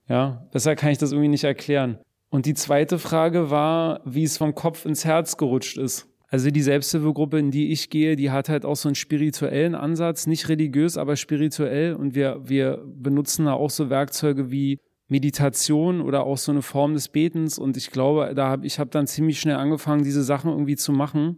Ja, 0.07 0.47
besser 0.51 0.75
kann 0.77 0.91
ich 0.91 0.97
das 0.97 1.11
irgendwie 1.11 1.29
nicht 1.29 1.43
erklären. 1.43 1.97
Und 2.29 2.45
die 2.45 2.53
zweite 2.53 2.99
Frage 2.99 3.49
war, 3.49 3.99
wie 4.05 4.23
es 4.23 4.37
vom 4.37 4.55
Kopf 4.55 4.85
ins 4.85 5.03
Herz 5.03 5.35
gerutscht 5.35 5.77
ist. 5.77 6.07
Also 6.31 6.49
die 6.49 6.61
Selbsthilfegruppe, 6.61 7.37
in 7.39 7.51
die 7.51 7.73
ich 7.73 7.89
gehe, 7.89 8.15
die 8.15 8.31
hat 8.31 8.47
halt 8.47 8.63
auch 8.63 8.77
so 8.77 8.87
einen 8.87 8.95
spirituellen 8.95 9.75
Ansatz, 9.75 10.27
nicht 10.27 10.47
religiös, 10.47 10.95
aber 10.95 11.17
spirituell. 11.17 11.93
Und 11.93 12.15
wir, 12.15 12.39
wir 12.45 12.81
benutzen 12.85 13.45
da 13.45 13.53
auch 13.53 13.69
so 13.69 13.89
Werkzeuge 13.89 14.49
wie 14.49 14.79
Meditation 15.09 15.99
oder 15.99 16.23
auch 16.23 16.37
so 16.37 16.53
eine 16.53 16.61
Form 16.61 16.93
des 16.93 17.09
Betens. 17.09 17.59
Und 17.59 17.75
ich 17.75 17.91
glaube, 17.91 18.33
da 18.33 18.47
habe 18.47 18.65
ich 18.65 18.79
habe 18.79 18.89
dann 18.89 19.07
ziemlich 19.07 19.41
schnell 19.41 19.57
angefangen, 19.57 20.05
diese 20.05 20.23
Sachen 20.23 20.49
irgendwie 20.51 20.77
zu 20.77 20.93
machen. 20.93 21.37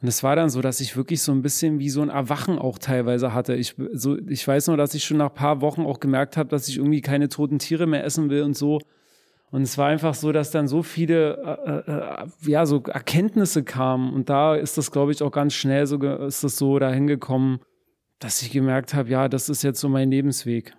Und 0.00 0.08
es 0.08 0.22
war 0.22 0.34
dann 0.34 0.48
so, 0.48 0.62
dass 0.62 0.80
ich 0.80 0.96
wirklich 0.96 1.20
so 1.20 1.32
ein 1.32 1.42
bisschen 1.42 1.78
wie 1.78 1.90
so 1.90 2.00
ein 2.00 2.08
Erwachen 2.08 2.58
auch 2.58 2.78
teilweise 2.78 3.34
hatte. 3.34 3.54
Ich, 3.54 3.76
so, 3.92 4.16
ich 4.16 4.48
weiß 4.48 4.68
nur, 4.68 4.78
dass 4.78 4.94
ich 4.94 5.04
schon 5.04 5.18
nach 5.18 5.34
paar 5.34 5.60
Wochen 5.60 5.82
auch 5.82 6.00
gemerkt 6.00 6.38
habe, 6.38 6.48
dass 6.48 6.68
ich 6.68 6.78
irgendwie 6.78 7.02
keine 7.02 7.28
toten 7.28 7.58
Tiere 7.58 7.86
mehr 7.86 8.04
essen 8.04 8.30
will 8.30 8.44
und 8.44 8.56
so. 8.56 8.78
Und 9.50 9.62
es 9.62 9.78
war 9.78 9.86
einfach 9.86 10.14
so, 10.14 10.32
dass 10.32 10.50
dann 10.50 10.66
so 10.66 10.82
viele 10.82 11.84
äh, 11.86 11.90
äh, 11.90 12.50
ja 12.50 12.66
so 12.66 12.82
Erkenntnisse 12.82 13.62
kamen 13.62 14.12
und 14.12 14.28
da 14.28 14.56
ist 14.56 14.76
das 14.76 14.90
glaube 14.90 15.12
ich 15.12 15.22
auch 15.22 15.30
ganz 15.30 15.54
schnell 15.54 15.86
so 15.86 15.96
ist 15.96 16.42
das 16.42 16.56
so 16.56 16.78
dahin 16.78 17.06
gekommen, 17.06 17.60
dass 18.18 18.42
ich 18.42 18.50
gemerkt 18.50 18.94
habe, 18.94 19.08
ja, 19.08 19.28
das 19.28 19.48
ist 19.48 19.62
jetzt 19.62 19.80
so 19.80 19.88
mein 19.88 20.10
Lebensweg. 20.10 20.74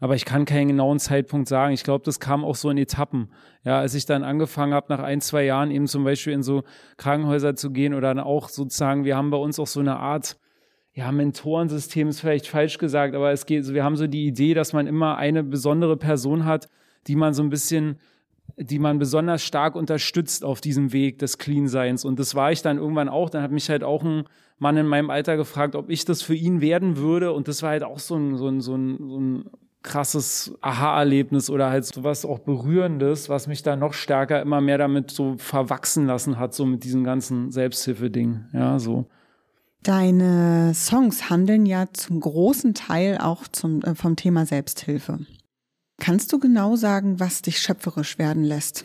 Aber 0.00 0.14
ich 0.14 0.24
kann 0.24 0.44
keinen 0.44 0.68
genauen 0.68 1.00
Zeitpunkt 1.00 1.48
sagen. 1.48 1.74
Ich 1.74 1.82
glaube, 1.82 2.04
das 2.04 2.20
kam 2.20 2.44
auch 2.44 2.54
so 2.54 2.70
in 2.70 2.78
Etappen. 2.78 3.32
Ja, 3.64 3.80
als 3.80 3.94
ich 3.94 4.06
dann 4.06 4.22
angefangen 4.22 4.72
habe, 4.72 4.86
nach 4.90 5.00
ein, 5.00 5.20
zwei 5.20 5.44
Jahren 5.44 5.72
eben 5.72 5.88
zum 5.88 6.04
Beispiel 6.04 6.32
in 6.32 6.44
so 6.44 6.62
Krankenhäuser 6.96 7.56
zu 7.56 7.72
gehen 7.72 7.94
oder 7.94 8.14
dann 8.14 8.24
auch 8.24 8.48
sozusagen, 8.48 9.04
wir 9.04 9.16
haben 9.16 9.30
bei 9.30 9.38
uns 9.38 9.58
auch 9.58 9.66
so 9.66 9.80
eine 9.80 9.96
Art 9.96 10.38
ja, 10.92 11.12
Mentorensystem 11.12 12.08
ist 12.08 12.20
vielleicht 12.20 12.48
falsch 12.48 12.78
gesagt, 12.78 13.14
aber 13.14 13.30
es 13.30 13.46
geht, 13.46 13.72
wir 13.72 13.84
haben 13.84 13.96
so 13.96 14.08
die 14.08 14.26
Idee, 14.26 14.54
dass 14.54 14.72
man 14.72 14.88
immer 14.88 15.16
eine 15.16 15.44
besondere 15.44 15.96
Person 15.96 16.44
hat, 16.44 16.68
die 17.08 17.16
man 17.16 17.34
so 17.34 17.42
ein 17.42 17.50
bisschen, 17.50 17.98
die 18.56 18.78
man 18.78 18.98
besonders 18.98 19.42
stark 19.42 19.74
unterstützt 19.74 20.44
auf 20.44 20.60
diesem 20.60 20.92
Weg 20.92 21.18
des 21.18 21.38
Clean-Seins. 21.38 22.04
Und 22.04 22.18
das 22.18 22.34
war 22.34 22.52
ich 22.52 22.62
dann 22.62 22.78
irgendwann 22.78 23.08
auch. 23.08 23.30
Dann 23.30 23.42
hat 23.42 23.50
mich 23.50 23.68
halt 23.70 23.82
auch 23.82 24.04
ein 24.04 24.24
Mann 24.58 24.76
in 24.76 24.86
meinem 24.86 25.10
Alter 25.10 25.36
gefragt, 25.36 25.74
ob 25.74 25.90
ich 25.90 26.04
das 26.04 26.22
für 26.22 26.34
ihn 26.34 26.60
werden 26.60 26.96
würde. 26.96 27.32
Und 27.32 27.48
das 27.48 27.62
war 27.62 27.70
halt 27.70 27.84
auch 27.84 27.98
so 27.98 28.16
ein, 28.16 28.36
so 28.36 28.48
ein, 28.48 28.60
so 28.60 28.76
ein, 28.76 28.96
so 28.98 29.20
ein 29.20 29.44
krasses 29.82 30.56
Aha-Erlebnis 30.60 31.50
oder 31.50 31.70
halt 31.70 31.84
so 31.84 32.04
was 32.04 32.24
auch 32.24 32.40
Berührendes, 32.40 33.28
was 33.28 33.46
mich 33.46 33.62
da 33.62 33.76
noch 33.76 33.94
stärker 33.94 34.42
immer 34.42 34.60
mehr 34.60 34.78
damit 34.78 35.10
so 35.10 35.36
verwachsen 35.38 36.06
lassen 36.06 36.38
hat, 36.38 36.52
so 36.54 36.66
mit 36.66 36.84
diesem 36.84 37.04
ganzen 37.04 37.50
Selbsthilfe-Ding. 37.50 38.46
Ja, 38.52 38.78
so. 38.78 39.06
Deine 39.84 40.72
Songs 40.74 41.30
handeln 41.30 41.64
ja 41.64 41.86
zum 41.92 42.20
großen 42.20 42.74
Teil 42.74 43.18
auch 43.18 43.46
zum, 43.46 43.82
äh, 43.82 43.94
vom 43.94 44.16
Thema 44.16 44.44
Selbsthilfe. 44.44 45.20
Kannst 45.98 46.32
du 46.32 46.38
genau 46.38 46.76
sagen, 46.76 47.20
was 47.20 47.42
dich 47.42 47.58
schöpferisch 47.58 48.18
werden 48.18 48.44
lässt? 48.44 48.84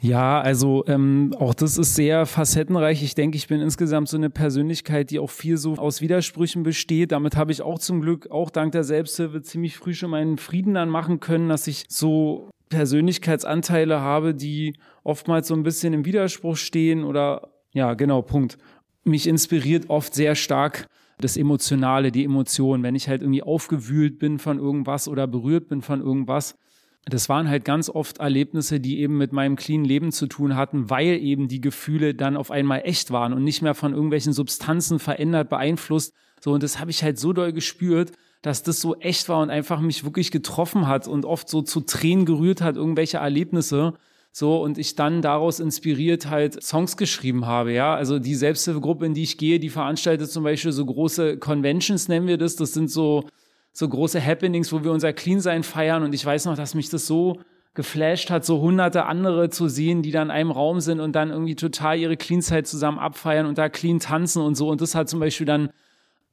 Ja, 0.00 0.40
also 0.40 0.84
ähm, 0.88 1.32
auch 1.38 1.54
das 1.54 1.78
ist 1.78 1.94
sehr 1.94 2.26
facettenreich. 2.26 3.04
Ich 3.04 3.14
denke, 3.14 3.36
ich 3.36 3.46
bin 3.46 3.60
insgesamt 3.60 4.08
so 4.08 4.16
eine 4.16 4.30
Persönlichkeit, 4.30 5.10
die 5.10 5.20
auch 5.20 5.30
viel 5.30 5.56
so 5.56 5.74
aus 5.74 6.00
Widersprüchen 6.00 6.64
besteht. 6.64 7.12
Damit 7.12 7.36
habe 7.36 7.52
ich 7.52 7.62
auch 7.62 7.78
zum 7.78 8.00
Glück, 8.00 8.28
auch 8.32 8.50
dank 8.50 8.72
der 8.72 8.82
Selbsthilfe, 8.82 9.42
ziemlich 9.42 9.76
früh 9.76 9.94
schon 9.94 10.10
meinen 10.10 10.38
Frieden 10.38 10.74
dann 10.74 10.88
machen 10.88 11.20
können, 11.20 11.48
dass 11.48 11.68
ich 11.68 11.84
so 11.88 12.50
Persönlichkeitsanteile 12.68 14.00
habe, 14.00 14.34
die 14.34 14.74
oftmals 15.04 15.46
so 15.46 15.54
ein 15.54 15.62
bisschen 15.62 15.92
im 15.92 16.04
Widerspruch 16.04 16.56
stehen 16.56 17.04
oder 17.04 17.52
ja, 17.72 17.94
genau, 17.94 18.22
Punkt. 18.22 18.58
Mich 19.04 19.28
inspiriert 19.28 19.88
oft 19.88 20.14
sehr 20.14 20.34
stark 20.34 20.88
das 21.22 21.36
Emotionale, 21.36 22.12
die 22.12 22.24
Emotionen, 22.24 22.82
wenn 22.82 22.94
ich 22.94 23.08
halt 23.08 23.22
irgendwie 23.22 23.42
aufgewühlt 23.42 24.18
bin 24.18 24.38
von 24.38 24.58
irgendwas 24.58 25.08
oder 25.08 25.26
berührt 25.26 25.68
bin 25.68 25.82
von 25.82 26.00
irgendwas 26.00 26.56
das 27.04 27.28
waren 27.28 27.48
halt 27.48 27.64
ganz 27.64 27.88
oft 27.88 28.18
Erlebnisse, 28.18 28.78
die 28.78 29.00
eben 29.00 29.18
mit 29.18 29.32
meinem 29.32 29.56
clean 29.56 29.84
Leben 29.84 30.12
zu 30.12 30.26
tun 30.26 30.54
hatten, 30.54 30.88
weil 30.88 31.18
eben 31.20 31.48
die 31.48 31.60
Gefühle 31.60 32.14
dann 32.14 32.36
auf 32.36 32.50
einmal 32.50 32.82
echt 32.84 33.10
waren 33.10 33.32
und 33.32 33.42
nicht 33.42 33.60
mehr 33.60 33.74
von 33.74 33.92
irgendwelchen 33.92 34.32
Substanzen 34.32 35.00
verändert, 35.00 35.48
beeinflusst. 35.48 36.14
So, 36.40 36.52
und 36.52 36.62
das 36.62 36.78
habe 36.78 36.92
ich 36.92 37.02
halt 37.02 37.18
so 37.18 37.32
doll 37.32 37.52
gespürt, 37.52 38.12
dass 38.40 38.62
das 38.62 38.80
so 38.80 38.96
echt 38.96 39.28
war 39.28 39.40
und 39.40 39.50
einfach 39.50 39.80
mich 39.80 40.04
wirklich 40.04 40.30
getroffen 40.30 40.86
hat 40.86 41.08
und 41.08 41.24
oft 41.24 41.48
so 41.48 41.62
zu 41.62 41.80
Tränen 41.80 42.24
gerührt 42.24 42.60
hat, 42.60 42.76
irgendwelche 42.76 43.18
Erlebnisse. 43.18 43.94
So, 44.34 44.62
und 44.62 44.78
ich 44.78 44.94
dann 44.94 45.20
daraus 45.20 45.60
inspiriert 45.60 46.30
halt 46.30 46.62
Songs 46.62 46.96
geschrieben 46.96 47.46
habe, 47.46 47.72
ja. 47.72 47.94
Also 47.94 48.18
die 48.18 48.34
Selbsthilfegruppe, 48.34 49.04
in 49.04 49.14
die 49.14 49.22
ich 49.24 49.36
gehe, 49.36 49.60
die 49.60 49.68
veranstaltet 49.68 50.30
zum 50.30 50.42
Beispiel 50.42 50.72
so 50.72 50.86
große 50.86 51.36
Conventions, 51.38 52.08
nennen 52.08 52.26
wir 52.26 52.38
das. 52.38 52.56
Das 52.56 52.72
sind 52.72 52.90
so 52.90 53.24
so 53.72 53.88
große 53.88 54.24
Happenings, 54.24 54.72
wo 54.72 54.84
wir 54.84 54.92
unser 54.92 55.12
Clean-Sein 55.12 55.62
feiern. 55.62 56.02
Und 56.02 56.14
ich 56.14 56.24
weiß 56.24 56.44
noch, 56.44 56.56
dass 56.56 56.74
mich 56.74 56.90
das 56.90 57.06
so 57.06 57.40
geflasht 57.74 58.30
hat, 58.30 58.44
so 58.44 58.60
hunderte 58.60 59.06
andere 59.06 59.48
zu 59.48 59.66
sehen, 59.68 60.02
die 60.02 60.10
dann 60.10 60.28
in 60.28 60.30
einem 60.30 60.50
Raum 60.50 60.80
sind 60.80 61.00
und 61.00 61.12
dann 61.16 61.30
irgendwie 61.30 61.54
total 61.54 61.98
ihre 61.98 62.18
Clean-Zeit 62.18 62.66
zusammen 62.66 62.98
abfeiern 62.98 63.46
und 63.46 63.56
da 63.56 63.70
clean 63.70 63.98
tanzen 63.98 64.42
und 64.42 64.56
so. 64.56 64.68
Und 64.68 64.82
das 64.82 64.94
hat 64.94 65.08
zum 65.08 65.20
Beispiel 65.20 65.46
dann 65.46 65.70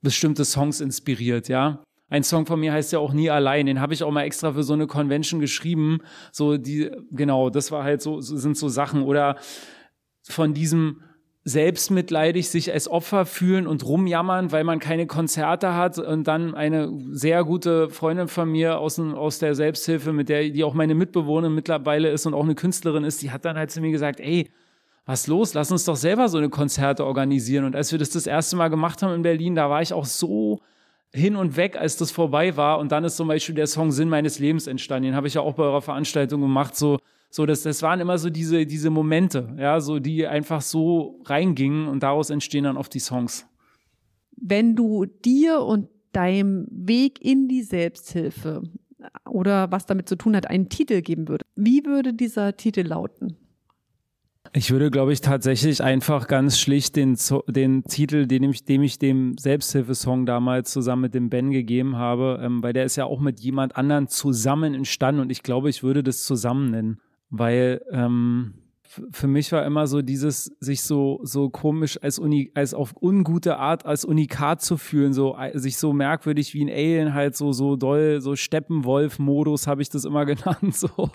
bestimmte 0.02 0.44
Songs 0.44 0.82
inspiriert, 0.82 1.48
ja. 1.48 1.82
Ein 2.10 2.24
Song 2.24 2.46
von 2.46 2.60
mir 2.60 2.74
heißt 2.74 2.92
ja 2.92 3.00
auch 3.00 3.14
nie 3.14 3.30
allein. 3.30 3.66
Den 3.66 3.82
habe 3.82 3.94
ich 3.94 4.04
auch 4.04 4.12
mal 4.12 4.24
extra 4.24 4.54
für 4.54 4.64
so 4.64 4.74
eine 4.74 4.88
Convention 4.88 5.40
geschrieben. 5.40 6.00
So 6.32 6.58
die, 6.58 6.90
genau, 7.12 7.50
das 7.50 7.72
war 7.72 7.84
halt 7.84 8.02
so, 8.02 8.20
sind 8.22 8.58
so 8.58 8.68
Sachen. 8.70 9.04
Oder 9.04 9.36
von 10.24 10.54
diesem 10.54 11.02
selbstmitleidig 11.44 12.50
sich 12.50 12.72
als 12.74 12.88
Opfer 12.88 13.26
fühlen 13.26 13.66
und 13.66 13.86
rumjammern, 13.86 14.52
weil 14.52 14.64
man 14.64 14.80
keine 14.80 15.08
Konzerte 15.08 15.74
hat 15.74 15.98
und 15.98 16.28
dann 16.28 16.54
eine 16.54 16.92
sehr 17.12 17.44
gute 17.44 17.90
Freundin 17.90 18.28
von 18.28 18.52
mir 18.52 18.80
aus, 18.80 19.00
aus 19.00 19.40
der 19.40 19.56
Selbsthilfe, 19.56 20.14
mit 20.14 20.30
der, 20.30 20.50
die 20.50 20.64
auch 20.64 20.74
meine 20.74 20.96
Mitbewohnerin 20.96 21.56
mittlerweile 21.56 22.10
ist 22.10 22.26
und 22.26 22.34
auch 22.34 22.44
eine 22.44 22.56
Künstlerin 22.56 23.04
ist, 23.04 23.22
die 23.22 23.32
hat 23.32 23.46
dann 23.46 23.58
halt 23.58 23.72
zu 23.72 23.82
mir 23.82 23.92
gesagt, 23.92 24.20
ey, 24.20 24.50
was 25.06 25.28
los? 25.28 25.54
Lass 25.56 25.72
uns 25.72 25.86
doch 25.86 25.96
selber 25.96 26.30
so 26.30 26.38
eine 26.38 26.50
Konzerte 26.50 27.04
organisieren. 27.06 27.66
Und 27.66 27.76
als 27.76 27.92
wir 27.92 27.98
das 27.98 28.12
das 28.12 28.28
erste 28.28 28.56
Mal 28.56 28.68
gemacht 28.68 29.02
haben 29.02 29.16
in 29.16 29.22
Berlin, 29.24 29.56
da 29.56 29.70
war 29.70 29.82
ich 29.82 29.92
auch 29.92 30.06
so 30.06 30.62
hin 31.14 31.36
und 31.36 31.58
weg, 31.58 31.78
als 31.78 31.98
das 31.98 32.12
vorbei 32.12 32.56
war. 32.58 32.80
Und 32.80 32.92
dann 32.92 33.04
ist 33.04 33.18
zum 33.18 33.28
Beispiel 33.28 33.56
der 33.56 33.68
Song 33.68 33.92
Sinn 33.92 34.10
meines 34.10 34.40
Lebens 34.40 34.68
entstanden. 34.68 35.08
Den 35.08 35.16
habe 35.16 35.28
ich 35.28 35.34
ja 35.36 35.42
auch 35.42 35.56
bei 35.56 35.64
eurer 35.64 35.82
Veranstaltung 35.82 36.42
gemacht, 36.42 36.76
so 36.76 37.00
so, 37.32 37.46
das, 37.46 37.62
das 37.62 37.82
waren 37.82 38.00
immer 38.00 38.18
so 38.18 38.30
diese, 38.30 38.66
diese 38.66 38.90
Momente, 38.90 39.56
ja, 39.58 39.80
so 39.82 40.00
die 40.00 40.26
einfach 40.26 40.62
so 40.62 41.22
reingingen 41.26 41.88
und 41.88 42.02
daraus 42.02 42.32
entstehen 42.32 42.64
dann 42.64 42.78
oft 42.78 42.94
die 42.94 43.00
Songs. 43.00 43.46
Wenn 44.36 44.76
du 44.76 45.06
dir 45.06 45.62
und 45.62 45.90
deinem 46.12 46.68
Weg 46.72 47.24
in 47.24 47.48
die 47.48 47.62
Selbsthilfe 47.62 48.64
oder 49.30 49.72
was 49.72 49.86
damit 49.86 50.10
zu 50.10 50.16
tun 50.16 50.36
hat, 50.36 50.50
einen 50.50 50.70
Titel 50.70 51.02
geben 51.02 51.28
würde, 51.28 51.46
wie 51.56 51.86
würde 51.86 52.14
dieser 52.14 52.58
Titel 52.58 52.82
lauten? 52.82 53.38
Ich 54.54 54.72
würde, 54.72 54.90
glaube 54.90 55.14
ich, 55.14 55.22
tatsächlich 55.22 55.84
einfach 55.84 56.28
ganz 56.28 56.60
schlicht 56.60 56.96
den, 56.96 57.18
den 57.48 57.84
Titel, 57.84 58.26
den 58.26 58.44
ich, 58.44 58.66
dem 58.66 58.82
ich 58.82 58.98
dem 58.98 59.38
Selbsthilfesong 59.38 60.26
damals 60.26 60.72
zusammen 60.72 61.04
mit 61.04 61.14
dem 61.14 61.30
Ben 61.30 61.52
gegeben 61.52 61.98
habe, 61.98 62.40
ähm, 62.44 62.64
weil 62.64 62.74
der 62.74 62.86
ist 62.86 62.96
ja 62.96 63.06
auch 63.06 63.20
mit 63.20 63.40
jemand 63.40 63.76
anderen 63.76 64.08
zusammen 64.08 64.74
entstanden 64.74 65.22
und 65.22 65.32
ich 65.32 65.44
glaube, 65.44 65.70
ich 65.70 65.84
würde 65.84 66.04
das 66.04 66.24
zusammen 66.24 66.72
nennen 66.72 67.00
weil 67.30 67.82
ähm, 67.92 68.54
für 69.12 69.28
mich 69.28 69.52
war 69.52 69.66
immer 69.66 69.86
so 69.86 70.02
dieses 70.02 70.46
sich 70.60 70.82
so 70.82 71.20
so 71.22 71.52
komisch 71.52 72.00
als 72.02 72.18
Uni 72.18 72.52
als 72.56 72.74
auf 72.74 72.96
ungute 73.00 73.58
Art 73.58 73.86
als 73.86 74.04
Unikat 74.04 74.64
zu 74.64 74.78
fühlen 74.78 75.14
so 75.14 75.38
sich 75.54 75.78
so 75.78 75.94
merkwürdig 75.94 76.56
wie 76.56 76.66
ein 76.66 76.70
Alien 76.70 77.14
halt 77.14 77.36
so 77.36 77.52
so 77.52 77.76
doll 77.76 78.20
so 78.20 78.36
Steppenwolf 78.36 79.20
Modus 79.20 79.68
habe 79.68 79.84
ich 79.84 79.90
das 79.90 80.06
immer 80.06 80.26
genannt 80.26 80.76
so. 80.76 81.12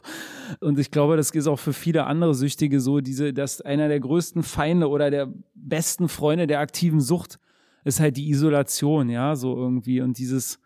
Und 0.60 0.78
ich 0.78 0.92
glaube 0.92 1.16
das 1.16 1.30
ist 1.30 1.48
auch 1.48 1.58
für 1.58 1.72
viele 1.72 2.04
andere 2.06 2.34
Süchtige 2.34 2.80
so 2.80 3.00
diese 3.00 3.32
dass 3.32 3.60
einer 3.60 3.88
der 3.88 3.98
größten 3.98 4.44
Feinde 4.44 4.88
oder 4.88 5.10
der 5.10 5.32
besten 5.54 6.08
Freunde 6.08 6.46
der 6.46 6.60
aktiven 6.60 7.00
Sucht 7.00 7.40
ist 7.82 7.98
halt 7.98 8.16
die 8.16 8.30
Isolation 8.30 9.10
ja 9.10 9.34
so 9.34 9.56
irgendwie 9.56 10.00
und 10.00 10.18
dieses 10.18 10.60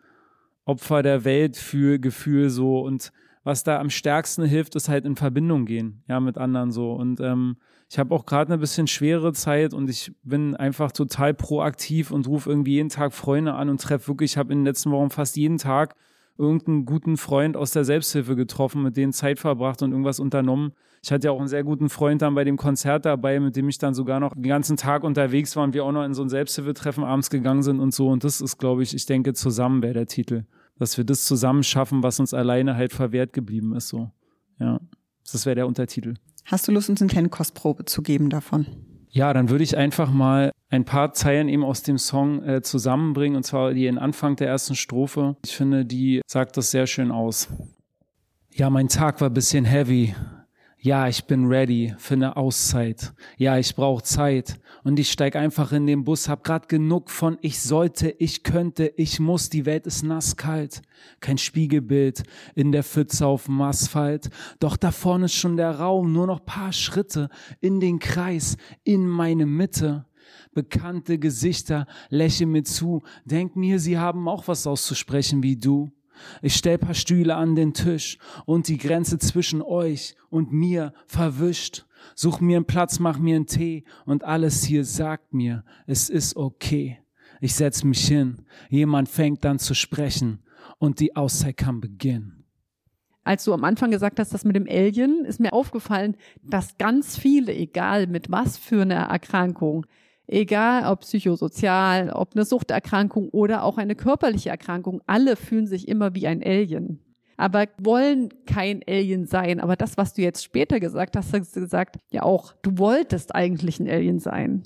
Opfer 0.65 1.01
der 1.01 1.25
Welt 1.25 1.57
für 1.57 1.97
Gefühl 1.97 2.51
so 2.51 2.81
und 2.81 3.11
was 3.43 3.63
da 3.63 3.79
am 3.79 3.89
stärksten 3.89 4.45
hilft, 4.45 4.75
ist 4.75 4.89
halt 4.89 5.05
in 5.05 5.15
Verbindung 5.15 5.65
gehen, 5.65 6.03
ja, 6.07 6.19
mit 6.19 6.37
anderen 6.37 6.71
so. 6.71 6.93
Und 6.93 7.19
ähm, 7.19 7.57
ich 7.89 7.97
habe 7.97 8.13
auch 8.13 8.25
gerade 8.25 8.51
eine 8.51 8.59
bisschen 8.59 8.87
schwere 8.87 9.33
Zeit 9.33 9.73
und 9.73 9.89
ich 9.89 10.11
bin 10.23 10.55
einfach 10.55 10.91
total 10.91 11.33
proaktiv 11.33 12.11
und 12.11 12.27
rufe 12.27 12.49
irgendwie 12.49 12.73
jeden 12.73 12.89
Tag 12.89 13.13
Freunde 13.13 13.53
an 13.53 13.69
und 13.69 13.81
treffe 13.81 14.09
wirklich, 14.09 14.33
ich 14.33 14.37
habe 14.37 14.51
in 14.53 14.59
den 14.59 14.65
letzten 14.65 14.91
Wochen 14.91 15.09
fast 15.09 15.37
jeden 15.37 15.57
Tag 15.57 15.95
irgendeinen 16.37 16.85
guten 16.85 17.17
Freund 17.17 17.57
aus 17.57 17.71
der 17.71 17.83
Selbsthilfe 17.83 18.35
getroffen, 18.35 18.81
mit 18.81 18.95
denen 18.95 19.11
Zeit 19.11 19.39
verbracht 19.39 19.81
und 19.81 19.91
irgendwas 19.91 20.19
unternommen. 20.19 20.71
Ich 21.03 21.11
hatte 21.11 21.27
ja 21.27 21.31
auch 21.31 21.39
einen 21.39 21.47
sehr 21.49 21.63
guten 21.63 21.89
Freund 21.89 22.21
dann 22.21 22.35
bei 22.35 22.43
dem 22.43 22.57
Konzert 22.57 23.05
dabei, 23.05 23.39
mit 23.39 23.55
dem 23.55 23.67
ich 23.67 23.77
dann 23.77 23.93
sogar 23.93 24.19
noch 24.19 24.33
den 24.33 24.43
ganzen 24.43 24.77
Tag 24.77 25.03
unterwegs 25.03 25.55
war 25.55 25.63
und 25.63 25.73
wir 25.73 25.83
auch 25.83 25.91
noch 25.91 26.05
in 26.05 26.13
so 26.13 26.21
ein 26.21 26.29
Selbsthilfetreffen 26.29 27.03
abends 27.03 27.29
gegangen 27.29 27.63
sind 27.63 27.79
und 27.79 27.93
so. 27.93 28.09
Und 28.09 28.23
das 28.23 28.39
ist, 28.39 28.57
glaube 28.57 28.83
ich, 28.83 28.93
ich 28.93 29.05
denke, 29.05 29.33
zusammen 29.33 29.81
wäre 29.81 29.93
der 29.93 30.07
Titel 30.07 30.45
dass 30.79 30.97
wir 30.97 31.03
das 31.03 31.25
zusammen 31.25 31.63
schaffen, 31.63 32.01
was 32.01 32.19
uns 32.19 32.33
alleine 32.33 32.75
halt 32.75 32.93
verwehrt 32.93 33.33
geblieben 33.33 33.75
ist. 33.75 33.89
So, 33.89 34.09
ja, 34.59 34.79
das 35.31 35.45
wäre 35.45 35.55
der 35.55 35.67
Untertitel. 35.67 36.15
Hast 36.45 36.67
du 36.67 36.71
Lust, 36.71 36.89
uns 36.89 37.01
eine 37.01 37.11
kleine 37.11 37.29
Kostprobe 37.29 37.85
zu 37.85 38.01
geben 38.01 38.29
davon? 38.29 38.65
Ja, 39.11 39.33
dann 39.33 39.49
würde 39.49 39.63
ich 39.63 39.77
einfach 39.77 40.11
mal 40.11 40.51
ein 40.69 40.85
paar 40.85 41.13
Zeilen 41.13 41.49
eben 41.49 41.63
aus 41.63 41.83
dem 41.83 41.97
Song 41.97 42.43
äh, 42.43 42.61
zusammenbringen, 42.61 43.35
und 43.35 43.43
zwar 43.43 43.73
die 43.73 43.87
in 43.87 43.97
Anfang 43.97 44.35
der 44.35 44.47
ersten 44.47 44.75
Strophe. 44.75 45.35
Ich 45.43 45.55
finde, 45.55 45.85
die 45.85 46.21
sagt 46.27 46.57
das 46.57 46.71
sehr 46.71 46.87
schön 46.87 47.11
aus. 47.11 47.49
Ja, 48.51 48.69
mein 48.69 48.87
Tag 48.87 49.21
war 49.21 49.29
bisschen 49.29 49.65
heavy, 49.65 50.15
ja, 50.81 51.09
ich 51.09 51.25
bin 51.25 51.47
ready 51.47 51.93
für 51.97 52.13
eine 52.13 52.37
Auszeit. 52.37 53.13
Ja, 53.37 53.57
ich 53.57 53.75
brauche 53.75 54.01
Zeit. 54.01 54.59
Und 54.85 54.97
ich 54.97 55.11
steig 55.11 55.35
einfach 55.35 55.73
in 55.73 55.85
den 55.87 56.05
Bus, 56.05 56.29
hab 56.29 56.45
grad 56.45 56.69
genug 56.69 57.09
von 57.09 57.37
ich 57.41 57.59
sollte, 57.59 58.15
ich 58.17 58.43
könnte, 58.43 58.93
ich 58.95 59.19
muss, 59.19 59.49
die 59.49 59.65
Welt 59.65 59.85
ist 59.85 60.03
nasskalt. 60.03 60.81
Kein 61.19 61.37
Spiegelbild 61.37 62.23
in 62.55 62.71
der 62.71 62.83
Pfütze 62.83 63.27
auf 63.27 63.45
dem 63.45 63.59
Asphalt. 63.61 64.29
Doch 64.61 64.77
da 64.77 64.91
vorne 64.91 65.25
ist 65.25 65.35
schon 65.35 65.57
der 65.57 65.79
Raum, 65.79 66.13
nur 66.13 66.27
noch 66.27 66.45
paar 66.45 66.71
Schritte 66.71 67.29
in 67.59 67.81
den 67.81 67.99
Kreis, 67.99 68.55
in 68.85 69.05
meine 69.05 69.45
Mitte. 69.45 70.05
Bekannte 70.53 71.19
Gesichter 71.19 71.87
lächeln 72.09 72.51
mir 72.51 72.63
zu, 72.63 73.03
denk 73.25 73.57
mir, 73.57 73.79
sie 73.79 73.97
haben 73.97 74.29
auch 74.29 74.47
was 74.47 74.65
auszusprechen 74.65 75.43
wie 75.43 75.57
du. 75.57 75.91
Ich 76.41 76.55
stell 76.55 76.77
paar 76.77 76.93
Stühle 76.93 77.35
an 77.35 77.55
den 77.55 77.73
Tisch 77.73 78.17
und 78.45 78.67
die 78.67 78.77
Grenze 78.77 79.17
zwischen 79.19 79.61
euch 79.61 80.15
und 80.29 80.51
mir 80.51 80.93
verwischt. 81.07 81.85
Such 82.15 82.39
mir 82.39 82.57
einen 82.57 82.65
Platz, 82.65 82.99
mach 82.99 83.19
mir 83.19 83.35
einen 83.35 83.45
Tee 83.45 83.83
und 84.05 84.23
alles 84.23 84.63
hier 84.63 84.85
sagt 84.85 85.33
mir, 85.33 85.63
es 85.85 86.09
ist 86.09 86.35
okay. 86.35 86.99
Ich 87.41 87.55
setz 87.55 87.83
mich 87.83 88.07
hin, 88.07 88.41
jemand 88.69 89.09
fängt 89.09 89.45
an 89.45 89.59
zu 89.59 89.73
sprechen 89.73 90.39
und 90.77 90.99
die 90.99 91.15
Auszeit 91.15 91.57
kann 91.57 91.79
beginnen. 91.79 92.45
Als 93.23 93.43
du 93.43 93.53
am 93.53 93.63
Anfang 93.63 93.91
gesagt 93.91 94.19
hast, 94.19 94.33
das 94.33 94.43
mit 94.43 94.55
dem 94.55 94.67
Alien, 94.67 95.23
ist 95.25 95.39
mir 95.39 95.53
aufgefallen, 95.53 96.15
dass 96.41 96.77
ganz 96.77 97.17
viele, 97.17 97.53
egal 97.53 98.07
mit 98.07 98.31
was 98.31 98.57
für 98.57 98.81
einer 98.81 98.95
Erkrankung, 98.95 99.85
Egal 100.31 100.85
ob 100.85 100.99
psychosozial, 100.99 102.11
ob 102.11 102.35
eine 102.35 102.45
Suchterkrankung 102.45 103.29
oder 103.29 103.63
auch 103.63 103.79
eine 103.79 103.95
körperliche 103.95 104.49
Erkrankung, 104.49 105.01
alle 105.07 105.35
fühlen 105.35 105.65
sich 105.65 105.87
immer 105.87 106.13
wie 106.13 106.27
ein 106.27 106.43
Alien. 106.43 106.99
Aber 107.35 107.65
wollen 107.79 108.29
kein 108.45 108.83
Alien 108.87 109.25
sein. 109.25 109.59
Aber 109.59 109.75
das, 109.75 109.97
was 109.97 110.13
du 110.13 110.21
jetzt 110.21 110.43
später 110.43 110.79
gesagt 110.79 111.17
hast, 111.17 111.33
hast 111.33 111.55
du 111.55 111.61
gesagt, 111.61 111.95
ja 112.11 112.21
auch, 112.21 112.53
du 112.61 112.77
wolltest 112.77 113.33
eigentlich 113.33 113.79
ein 113.79 113.89
Alien 113.89 114.19
sein. 114.19 114.61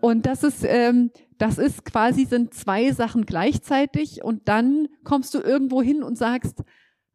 Und 0.00 0.24
das 0.24 0.42
ist, 0.44 0.64
ähm, 0.66 1.10
das 1.36 1.58
ist 1.58 1.84
quasi, 1.84 2.24
sind 2.24 2.54
zwei 2.54 2.90
Sachen 2.92 3.26
gleichzeitig 3.26 4.24
und 4.24 4.48
dann 4.48 4.88
kommst 5.04 5.34
du 5.34 5.40
irgendwo 5.40 5.82
hin 5.82 6.02
und 6.02 6.16
sagst, 6.16 6.62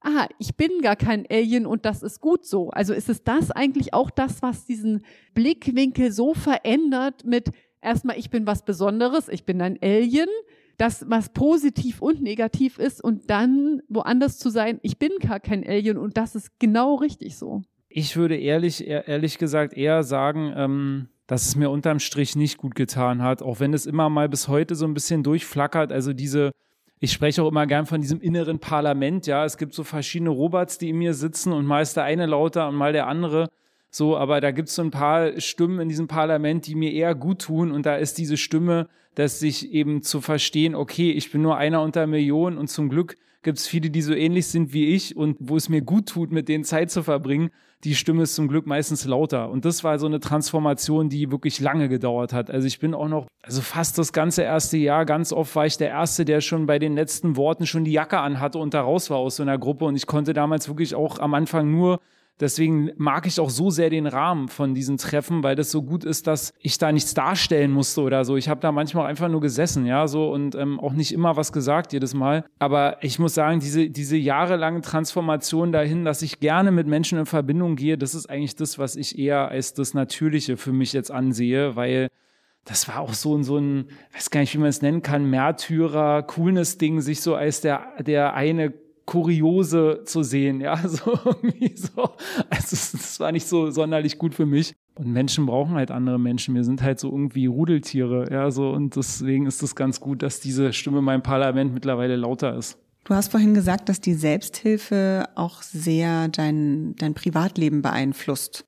ah, 0.06 0.28
ich 0.40 0.56
bin 0.56 0.82
gar 0.82 0.96
kein 0.96 1.26
Alien 1.30 1.66
und 1.66 1.86
das 1.86 2.04
ist 2.04 2.22
gut 2.22 2.46
so. 2.46 2.70
Also 2.70 2.94
ist 2.94 3.10
es 3.10 3.24
das 3.24 3.52
eigentlich 3.52 3.94
auch 3.94 4.10
das, 4.10 4.42
was 4.42 4.66
diesen 4.66 5.04
Blickwinkel 5.34 6.12
so 6.12 6.34
verändert 6.34 7.26
mit 7.26 7.50
erstmal, 7.82 8.18
ich 8.18 8.30
bin 8.30 8.46
was 8.46 8.64
Besonderes, 8.64 9.28
ich 9.28 9.46
bin 9.46 9.62
ein 9.62 9.78
Alien, 9.82 10.30
das 10.78 11.06
was 11.10 11.30
positiv 11.30 12.02
und 12.02 12.22
negativ 12.22 12.78
ist 12.78 13.04
und 13.04 13.30
dann 13.30 13.82
woanders 13.88 14.38
zu 14.38 14.50
sein, 14.50 14.80
ich 14.84 15.00
bin 15.00 15.12
gar 15.20 15.40
kein 15.40 15.66
Alien 15.66 15.98
und 15.98 16.18
das 16.18 16.36
ist 16.36 16.60
genau 16.60 16.96
richtig 16.96 17.38
so. 17.38 17.62
Ich 17.90 18.16
würde 18.18 18.36
ehrlich, 18.36 18.86
ehrlich 18.86 19.38
gesagt 19.38 19.74
eher 19.74 20.04
sagen, 20.04 20.54
ähm, 20.56 21.08
dass 21.28 21.48
es 21.48 21.56
mir 21.56 21.70
unterm 21.70 22.00
Strich 22.00 22.36
nicht 22.36 22.58
gut 22.58 22.76
getan 22.76 23.22
hat, 23.22 23.42
auch 23.42 23.60
wenn 23.60 23.74
es 23.74 23.86
immer 23.86 24.10
mal 24.10 24.30
bis 24.30 24.48
heute 24.48 24.76
so 24.76 24.86
ein 24.86 24.94
bisschen 24.94 25.24
durchflackert. 25.24 25.92
Also 25.92 26.14
diese 26.14 26.52
ich 27.06 27.14
spreche 27.14 27.44
auch 27.44 27.50
immer 27.50 27.68
gern 27.68 27.86
von 27.86 28.02
diesem 28.02 28.20
inneren 28.20 28.60
Parlament, 28.60 29.28
ja. 29.28 29.46
Es 29.46 29.58
gibt 29.58 29.74
so 29.74 29.84
verschiedene 29.84 30.32
Robots, 30.32 30.80
die 30.80 30.90
in 30.90 30.98
mir 30.98 31.14
sitzen 31.14 31.54
und 31.54 31.66
mal 31.66 31.82
ist 31.82 31.96
der 31.96 32.04
eine 32.04 32.26
lauter 32.26 32.68
und 32.68 32.76
mal 32.76 32.94
der 32.94 33.08
andere. 33.08 33.48
So, 33.92 34.18
aber 34.18 34.42
da 34.42 34.52
gibt 34.52 34.70
es 34.70 34.76
so 34.76 34.82
ein 34.82 34.92
paar 34.92 35.40
Stimmen 35.40 35.80
in 35.80 35.88
diesem 35.88 36.08
Parlament, 36.08 36.68
die 36.68 36.76
mir 36.76 36.92
eher 36.92 37.16
gut 37.16 37.44
tun. 37.44 37.72
Und 37.72 37.86
da 37.86 37.96
ist 37.96 38.18
diese 38.18 38.38
Stimme, 38.38 38.90
dass 39.14 39.40
sich 39.40 39.72
eben 39.72 40.02
zu 40.02 40.20
verstehen, 40.20 40.76
okay, 40.76 41.12
ich 41.12 41.32
bin 41.32 41.44
nur 41.44 41.58
einer 41.58 41.82
unter 41.82 42.08
Millionen 42.08 42.58
und 42.58 42.68
zum 42.70 42.90
Glück 42.90 43.18
gibt 43.44 43.60
es 43.60 43.68
viele, 43.68 43.92
die 43.92 44.02
so 44.02 44.14
ähnlich 44.14 44.48
sind 44.48 44.74
wie 44.74 44.88
ich 44.96 45.16
und 45.16 45.38
wo 45.40 45.56
es 45.56 45.70
mir 45.70 45.82
gut 45.82 46.10
tut, 46.10 46.32
mit 46.32 46.50
denen 46.50 46.64
Zeit 46.64 46.90
zu 46.90 47.04
verbringen. 47.04 47.52
Die 47.84 47.94
Stimme 47.96 48.24
ist 48.24 48.36
zum 48.36 48.48
Glück 48.48 48.66
meistens 48.66 49.06
lauter. 49.06 49.50
Und 49.50 49.66
das 49.66 49.84
war 49.84 50.00
so 50.00 50.08
eine 50.08 50.20
Transformation, 50.20 51.10
die 51.10 51.32
wirklich 51.32 51.60
lange 51.60 51.90
gedauert 51.90 52.34
hat. 52.34 52.50
Also 52.50 52.66
ich 52.66 52.80
bin 52.80 52.94
auch 52.94 53.08
noch, 53.08 53.28
also 53.44 53.62
fast 53.62 53.98
das 53.98 54.12
ganze 54.12 54.42
erste 54.42 54.78
Jahr, 54.78 55.06
ganz 55.06 55.32
oft 55.32 55.56
war 55.56 55.66
ich 55.66 55.78
der 55.78 55.90
Erste, 55.90 56.26
der 56.26 56.42
schon 56.42 56.66
bei 56.66 56.80
den 56.80 56.96
letzten 56.96 57.36
Worten 57.36 57.68
schon 57.68 57.86
die 57.86 57.92
Jacke 57.92 58.18
anhatte 58.20 58.58
und 58.58 58.74
da 58.74 58.82
raus 58.82 59.10
war 59.10 59.18
aus 59.18 59.36
so 59.36 59.44
einer 59.44 59.58
Gruppe. 59.58 59.86
Und 59.86 59.96
ich 59.96 60.08
konnte 60.08 60.34
damals 60.34 60.68
wirklich 60.68 60.96
auch 60.96 61.20
am 61.20 61.34
Anfang 61.34 61.70
nur 61.70 62.00
Deswegen 62.40 62.92
mag 62.98 63.26
ich 63.28 63.40
auch 63.40 63.50
so 63.50 63.70
sehr 63.70 63.90
den 63.90 64.08
Rahmen 64.08 64.50
von 64.50 64.74
diesen 64.74 64.98
Treffen, 64.98 65.42
weil 65.42 65.56
das 65.56 65.72
so 65.72 65.82
gut 65.84 66.04
ist, 66.04 66.28
dass 66.28 66.54
ich 66.60 66.78
da 66.78 66.92
nichts 66.92 67.14
darstellen 67.14 67.72
musste 67.72 68.02
oder 68.02 68.26
so. 68.26 68.36
Ich 68.36 68.50
habe 68.50 68.60
da 68.60 68.74
manchmal 68.74 69.06
einfach 69.06 69.30
nur 69.30 69.40
gesessen, 69.40 69.86
ja, 69.86 70.08
so 70.08 70.30
und 70.32 70.54
ähm, 70.56 70.80
auch 70.80 70.92
nicht 70.92 71.14
immer 71.14 71.38
was 71.38 71.54
gesagt 71.54 71.94
jedes 71.94 72.14
Mal. 72.14 72.44
Aber 72.60 72.98
ich 73.02 73.20
muss 73.20 73.36
sagen, 73.36 73.62
diese, 73.62 73.90
diese 73.90 74.18
jahrelange 74.18 74.82
Transformation 74.82 75.72
dahin, 75.72 76.04
dass 76.04 76.22
ich 76.22 76.42
gerne 76.42 76.72
mit 76.72 76.88
Menschen 76.88 77.18
in 77.20 77.26
Verbindung 77.26 77.78
gehe, 77.78 77.98
das 77.98 78.14
ist 78.14 78.30
eigentlich 78.30 78.56
das, 78.58 78.78
was 78.78 78.98
ich 78.98 79.18
eher 79.18 79.48
als 79.48 79.74
das 79.74 79.94
Natürliche 79.94 80.58
für 80.58 80.74
mich 80.74 80.92
jetzt 80.92 81.12
ansehe, 81.12 81.78
weil 81.78 82.10
das 82.66 82.88
war 82.88 83.00
auch 83.00 83.14
so, 83.14 83.42
so 83.44 83.58
ein, 83.58 83.90
weiß 84.14 84.30
gar 84.30 84.42
nicht, 84.42 84.54
wie 84.56 84.58
man 84.58 84.70
es 84.70 84.82
nennen 84.82 85.04
kann, 85.04 85.30
Märtyrer, 85.30 86.24
Coolness-Ding, 86.24 87.00
sich 87.00 87.22
so 87.22 87.36
als 87.36 87.62
der, 87.62 87.94
der 88.02 88.34
eine 88.34 88.74
Kuriose 89.06 90.02
zu 90.06 90.24
sehen, 90.24 90.62
ja, 90.62 90.76
so 90.88 91.18
irgendwie 91.26 91.76
so. 91.76 92.16
Also 92.50 92.76
das 92.98 93.20
war 93.20 93.32
nicht 93.32 93.48
so 93.48 93.70
sonderlich 93.72 94.18
gut 94.18 94.34
für 94.34 94.46
mich. 94.46 94.74
Und 94.96 95.12
Menschen 95.12 95.46
brauchen 95.46 95.76
halt 95.76 95.92
andere 95.92 96.20
Menschen. 96.20 96.56
Wir 96.56 96.64
sind 96.64 96.82
halt 96.82 97.00
so 97.00 97.12
irgendwie 97.12 97.46
Rudeltiere, 97.48 98.32
ja, 98.32 98.50
so. 98.50 98.70
Und 98.70 98.96
deswegen 98.96 99.46
ist 99.46 99.62
es 99.62 99.76
ganz 99.76 100.00
gut, 100.00 100.24
dass 100.24 100.40
diese 100.40 100.74
Stimme 100.74 101.00
in 101.00 101.06
meinem 101.06 101.24
Parlament 101.24 101.74
mittlerweile 101.74 102.16
lauter 102.16 102.56
ist. 102.56 102.78
Du 103.04 103.14
hast 103.14 103.30
vorhin 103.30 103.54
gesagt, 103.54 103.88
dass 103.90 104.02
die 104.02 104.16
Selbsthilfe 104.16 105.30
auch 105.36 105.62
sehr 105.62 106.28
dein, 106.30 106.96
dein 106.96 107.14
Privatleben 107.14 107.84
beeinflusst. 107.84 108.66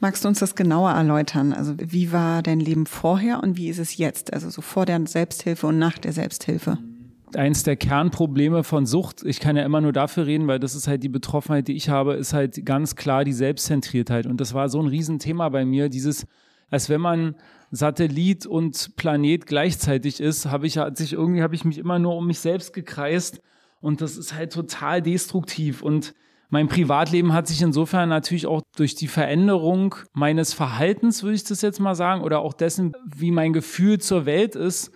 Magst 0.00 0.24
du 0.24 0.28
uns 0.28 0.38
das 0.38 0.54
genauer 0.54 0.90
erläutern? 0.90 1.52
Also 1.52 1.74
wie 1.78 2.12
war 2.12 2.42
dein 2.42 2.60
Leben 2.60 2.86
vorher 2.86 3.42
und 3.42 3.56
wie 3.56 3.68
ist 3.68 3.78
es 3.78 3.96
jetzt? 3.96 4.32
Also 4.32 4.50
so 4.50 4.60
vor 4.60 4.86
der 4.86 5.06
Selbsthilfe 5.06 5.66
und 5.66 5.78
nach 5.78 5.98
der 5.98 6.12
Selbsthilfe? 6.12 6.78
Eins 7.36 7.62
der 7.62 7.76
Kernprobleme 7.76 8.64
von 8.64 8.86
Sucht, 8.86 9.22
ich 9.24 9.40
kann 9.40 9.56
ja 9.56 9.64
immer 9.64 9.80
nur 9.80 9.92
dafür 9.92 10.26
reden, 10.26 10.46
weil 10.46 10.58
das 10.58 10.74
ist 10.74 10.88
halt 10.88 11.02
die 11.02 11.08
Betroffenheit, 11.08 11.68
die 11.68 11.76
ich 11.76 11.88
habe, 11.88 12.14
ist 12.14 12.32
halt 12.32 12.64
ganz 12.64 12.96
klar 12.96 13.24
die 13.24 13.32
Selbstzentriertheit. 13.32 14.26
Und 14.26 14.40
das 14.40 14.54
war 14.54 14.68
so 14.68 14.80
ein 14.80 14.88
Riesenthema 14.88 15.48
bei 15.48 15.64
mir, 15.64 15.88
dieses, 15.88 16.26
als 16.70 16.88
wenn 16.88 17.00
man 17.00 17.34
Satellit 17.70 18.46
und 18.46 18.96
Planet 18.96 19.46
gleichzeitig 19.46 20.20
ist, 20.20 20.46
habe 20.46 20.66
ich, 20.66 20.78
hat 20.78 20.96
sich 20.96 21.12
irgendwie, 21.12 21.42
habe 21.42 21.54
ich 21.54 21.64
mich 21.64 21.78
immer 21.78 21.98
nur 21.98 22.16
um 22.16 22.26
mich 22.26 22.40
selbst 22.40 22.72
gekreist. 22.72 23.40
Und 23.80 24.00
das 24.00 24.16
ist 24.16 24.34
halt 24.34 24.52
total 24.52 25.00
destruktiv. 25.00 25.82
Und 25.82 26.14
mein 26.48 26.68
Privatleben 26.68 27.32
hat 27.32 27.46
sich 27.46 27.62
insofern 27.62 28.08
natürlich 28.08 28.46
auch 28.46 28.62
durch 28.76 28.96
die 28.96 29.06
Veränderung 29.06 29.94
meines 30.12 30.52
Verhaltens, 30.52 31.22
würde 31.22 31.36
ich 31.36 31.44
das 31.44 31.62
jetzt 31.62 31.78
mal 31.78 31.94
sagen, 31.94 32.22
oder 32.22 32.40
auch 32.40 32.54
dessen, 32.54 32.92
wie 33.04 33.30
mein 33.30 33.52
Gefühl 33.52 34.00
zur 34.00 34.26
Welt 34.26 34.56
ist, 34.56 34.90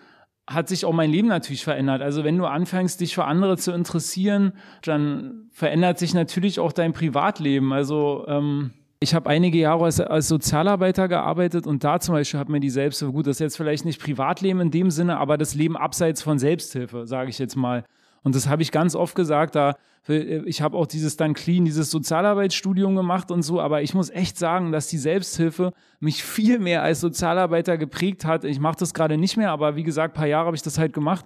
hat 0.46 0.68
sich 0.68 0.85
auch 0.85 0.92
mein 0.92 1.11
Leben 1.11 1.28
natürlich 1.28 1.64
verändert. 1.64 2.02
Also 2.02 2.22
wenn 2.22 2.37
du 2.37 2.44
anfängst, 2.44 3.00
dich 3.00 3.14
für 3.14 3.24
andere 3.24 3.57
zu 3.57 3.72
interessieren, 3.72 4.52
dann 4.83 5.48
verändert 5.52 5.98
sich 5.98 6.12
natürlich 6.12 6.61
auch 6.61 6.72
dein 6.72 6.92
Privatleben. 6.92 7.72
Also 7.72 8.26
ähm, 8.28 8.72
ich 9.00 9.14
habe 9.14 9.30
einige 9.30 9.59
Jahre 9.59 9.85
als, 9.85 10.00
als, 10.00 10.28
Sozialarbeiter 10.28 11.09
gearbeitet 11.09 11.66
und 11.66 11.85
da 11.85 11.98
zum 11.98 12.14
Beispiel 12.14 12.40
hat 12.40 12.48
mir 12.48 12.61
die 12.61 12.70
Selbsthilfe, 12.70 13.12
gut, 13.12 13.26
das 13.26 13.37
ist 13.37 13.40
jetzt 13.40 13.57
vielleicht 13.57 13.85
nicht 13.85 14.02
Privatleben 14.02 14.61
in 14.61 14.70
dem 14.70 14.90
Sinne, 14.90 15.18
aber 15.18 15.38
das 15.38 15.54
Leben 15.54 15.76
abseits 15.76 16.22
von 16.22 16.38
Selbsthilfe, 16.38 17.07
sage 17.07 17.30
ich 17.30 17.38
jetzt 17.38 17.57
mal. 17.57 17.85
Und 18.24 18.34
das 18.34 18.48
habe 18.48 18.62
ich 18.62 18.72
ganz 18.72 18.96
oft 18.96 19.14
gesagt, 19.14 19.54
da 19.54 19.76
ich 20.06 20.60
habe 20.60 20.76
auch 20.76 20.87
dieses 20.87 21.16
dann 21.16 21.32
clean, 21.32 21.64
dieses 21.64 21.90
Sozialarbeitsstudium 21.90 22.94
gemacht 22.94 23.30
und 23.30 23.42
so, 23.42 23.58
aber 23.58 23.80
ich 23.80 23.94
muss 23.94 24.10
echt 24.10 24.37
sagen, 24.37 24.70
dass 24.70 24.87
die 24.88 24.98
Selbsthilfe 24.98 25.72
mich 25.98 26.22
viel 26.22 26.58
mehr 26.58 26.82
als 26.82 27.00
Sozialarbeiter 27.00 27.78
geprägt 27.78 28.26
hat. 28.26 28.44
Ich 28.44 28.60
mache 28.60 28.76
das 28.78 28.92
gerade 28.92 29.16
nicht 29.16 29.38
mehr, 29.38 29.50
aber 29.50 29.76
wie 29.76 29.82
gesagt, 29.82 30.12
paar 30.12 30.26
Jahre 30.26 30.46
habe 30.46 30.56
ich 30.56 30.62
das 30.62 30.76
halt 30.76 30.92
gemacht. 30.92 31.24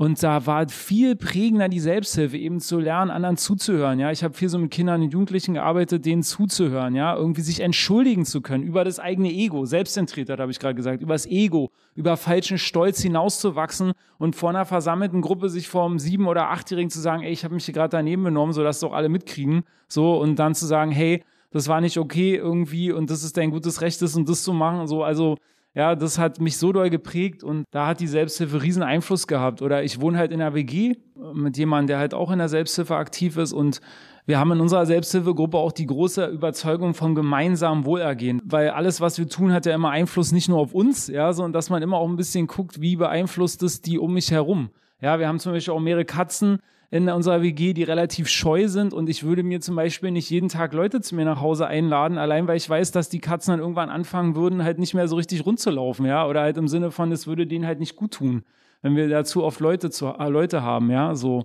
Und 0.00 0.22
da 0.22 0.46
war 0.46 0.66
viel 0.66 1.14
prägender 1.14 1.68
die 1.68 1.78
Selbsthilfe, 1.78 2.38
eben 2.38 2.58
zu 2.58 2.78
lernen, 2.78 3.10
anderen 3.10 3.36
zuzuhören. 3.36 3.98
Ja, 3.98 4.10
ich 4.10 4.24
habe 4.24 4.32
viel 4.32 4.48
so 4.48 4.58
mit 4.58 4.70
Kindern 4.70 5.02
und 5.02 5.12
Jugendlichen 5.12 5.52
gearbeitet, 5.52 6.06
denen 6.06 6.22
zuzuhören, 6.22 6.94
ja, 6.94 7.14
irgendwie 7.14 7.42
sich 7.42 7.60
entschuldigen 7.60 8.24
zu 8.24 8.40
können 8.40 8.64
über 8.64 8.82
das 8.82 8.98
eigene 8.98 9.30
Ego, 9.30 9.66
Selbstzentriertheit 9.66 10.40
habe 10.40 10.50
ich 10.50 10.58
gerade 10.58 10.74
gesagt, 10.74 11.02
über 11.02 11.12
das 11.12 11.26
Ego, 11.26 11.70
über 11.94 12.16
falschen 12.16 12.56
Stolz 12.56 13.02
hinauszuwachsen 13.02 13.92
und 14.16 14.36
vor 14.36 14.48
einer 14.48 14.64
versammelten 14.64 15.20
Gruppe 15.20 15.50
sich 15.50 15.74
einem 15.74 15.98
sieben- 15.98 16.28
oder 16.28 16.48
achtjährigen 16.48 16.88
zu 16.88 17.00
sagen, 17.00 17.22
ey, 17.22 17.32
ich 17.32 17.44
habe 17.44 17.52
mich 17.52 17.66
hier 17.66 17.74
gerade 17.74 17.90
daneben 17.90 18.24
benommen, 18.24 18.54
so 18.54 18.62
dass 18.62 18.80
doch 18.80 18.94
alle 18.94 19.10
mitkriegen, 19.10 19.64
so 19.86 20.18
und 20.18 20.38
dann 20.38 20.54
zu 20.54 20.64
sagen, 20.64 20.92
hey, 20.92 21.22
das 21.50 21.68
war 21.68 21.82
nicht 21.82 21.98
okay 21.98 22.36
irgendwie 22.36 22.90
und 22.90 23.10
das 23.10 23.22
ist 23.22 23.36
dein 23.36 23.50
gutes 23.50 23.82
Recht, 23.82 24.00
das 24.00 24.16
und 24.16 24.26
das 24.30 24.44
zu 24.44 24.54
machen, 24.54 24.86
so 24.86 25.04
also 25.04 25.36
ja, 25.74 25.94
das 25.94 26.18
hat 26.18 26.40
mich 26.40 26.58
so 26.58 26.72
doll 26.72 26.90
geprägt 26.90 27.44
und 27.44 27.64
da 27.70 27.86
hat 27.86 28.00
die 28.00 28.06
Selbsthilfe 28.08 28.62
riesen 28.62 28.82
Einfluss 28.82 29.26
gehabt. 29.26 29.62
Oder 29.62 29.84
ich 29.84 30.00
wohne 30.00 30.18
halt 30.18 30.32
in 30.32 30.40
einer 30.40 30.54
WG 30.54 30.96
mit 31.32 31.56
jemandem, 31.56 31.88
der 31.88 31.98
halt 31.98 32.14
auch 32.14 32.30
in 32.30 32.38
der 32.38 32.48
Selbsthilfe 32.48 32.96
aktiv 32.96 33.36
ist 33.36 33.52
und 33.52 33.80
wir 34.26 34.38
haben 34.38 34.52
in 34.52 34.60
unserer 34.60 34.86
Selbsthilfegruppe 34.86 35.56
auch 35.58 35.72
die 35.72 35.86
große 35.86 36.26
Überzeugung 36.26 36.94
vom 36.94 37.14
gemeinsamen 37.14 37.84
Wohlergehen, 37.84 38.40
weil 38.44 38.70
alles, 38.70 39.00
was 39.00 39.18
wir 39.18 39.28
tun, 39.28 39.52
hat 39.52 39.66
ja 39.66 39.74
immer 39.74 39.90
Einfluss 39.90 40.30
nicht 40.30 40.48
nur 40.48 40.58
auf 40.58 40.72
uns, 40.74 41.08
ja, 41.08 41.32
sondern 41.32 41.52
dass 41.52 41.70
man 41.70 41.82
immer 41.82 41.96
auch 41.96 42.08
ein 42.08 42.16
bisschen 42.16 42.46
guckt, 42.46 42.80
wie 42.80 42.96
beeinflusst 42.96 43.62
es 43.62 43.80
die 43.80 43.98
um 43.98 44.14
mich 44.14 44.30
herum. 44.30 44.70
Ja, 45.00 45.18
wir 45.18 45.26
haben 45.26 45.40
zum 45.40 45.52
Beispiel 45.52 45.74
auch 45.74 45.80
mehrere 45.80 46.04
Katzen, 46.04 46.58
in 46.90 47.08
unserer 47.08 47.40
WG, 47.40 47.72
die 47.72 47.84
relativ 47.84 48.28
scheu 48.28 48.66
sind 48.66 48.92
und 48.92 49.08
ich 49.08 49.22
würde 49.22 49.44
mir 49.44 49.60
zum 49.60 49.76
Beispiel 49.76 50.10
nicht 50.10 50.28
jeden 50.28 50.48
Tag 50.48 50.72
Leute 50.72 51.00
zu 51.00 51.14
mir 51.14 51.24
nach 51.24 51.40
Hause 51.40 51.68
einladen, 51.68 52.18
allein 52.18 52.48
weil 52.48 52.56
ich 52.56 52.68
weiß, 52.68 52.90
dass 52.90 53.08
die 53.08 53.20
Katzen 53.20 53.52
dann 53.52 53.60
irgendwann 53.60 53.90
anfangen 53.90 54.34
würden, 54.34 54.64
halt 54.64 54.80
nicht 54.80 54.94
mehr 54.94 55.06
so 55.06 55.16
richtig 55.16 55.46
rund 55.46 55.60
ja, 55.60 56.26
oder 56.26 56.40
halt 56.40 56.56
im 56.56 56.68
Sinne 56.68 56.90
von, 56.90 57.12
es 57.12 57.26
würde 57.26 57.46
denen 57.46 57.66
halt 57.66 57.78
nicht 57.78 57.94
gut 57.94 58.14
tun, 58.14 58.42
wenn 58.82 58.96
wir 58.96 59.08
dazu 59.08 59.44
oft 59.44 59.60
Leute 59.60 59.90
zu, 59.90 60.06
äh, 60.06 60.28
Leute 60.28 60.62
haben, 60.62 60.90
ja, 60.90 61.14
so. 61.14 61.44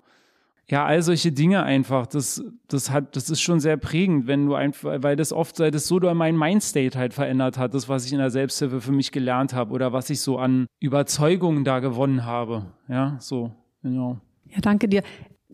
Ja, 0.68 0.84
all 0.84 1.04
solche 1.04 1.32
Dinge 1.32 1.62
einfach, 1.62 2.08
das, 2.08 2.44
das 2.68 2.90
hat, 2.90 3.16
das 3.16 3.30
ist 3.30 3.40
schon 3.40 3.60
sehr 3.60 3.78
prägend, 3.78 4.26
wenn 4.26 4.48
du 4.48 4.56
einfach, 4.56 5.04
weil 5.04 5.16
das 5.16 5.32
oft, 5.32 5.60
weil 5.60 5.70
das 5.70 5.86
so 5.86 6.00
mein 6.16 6.36
Mindstate 6.36 6.98
halt 6.98 7.14
verändert 7.14 7.60
hat, 7.60 7.76
das, 7.76 7.88
was 7.88 8.08
ich 8.08 8.14
in 8.14 8.18
der 8.18 8.32
Selbsthilfe 8.32 8.82
für 8.82 8.92
mich 8.92 9.12
gelernt 9.12 9.54
habe 9.54 9.72
oder 9.74 9.94
was 9.94 10.10
ich 10.10 10.22
so 10.22 10.40
an 10.40 10.66
Überzeugungen 10.80 11.66
da 11.66 11.82
gewonnen 11.82 12.26
habe. 12.26 12.66
Ja, 12.88 13.16
so, 13.20 13.52
genau. 13.84 14.18
Ja, 14.48 14.60
danke 14.60 14.88
dir 14.88 15.04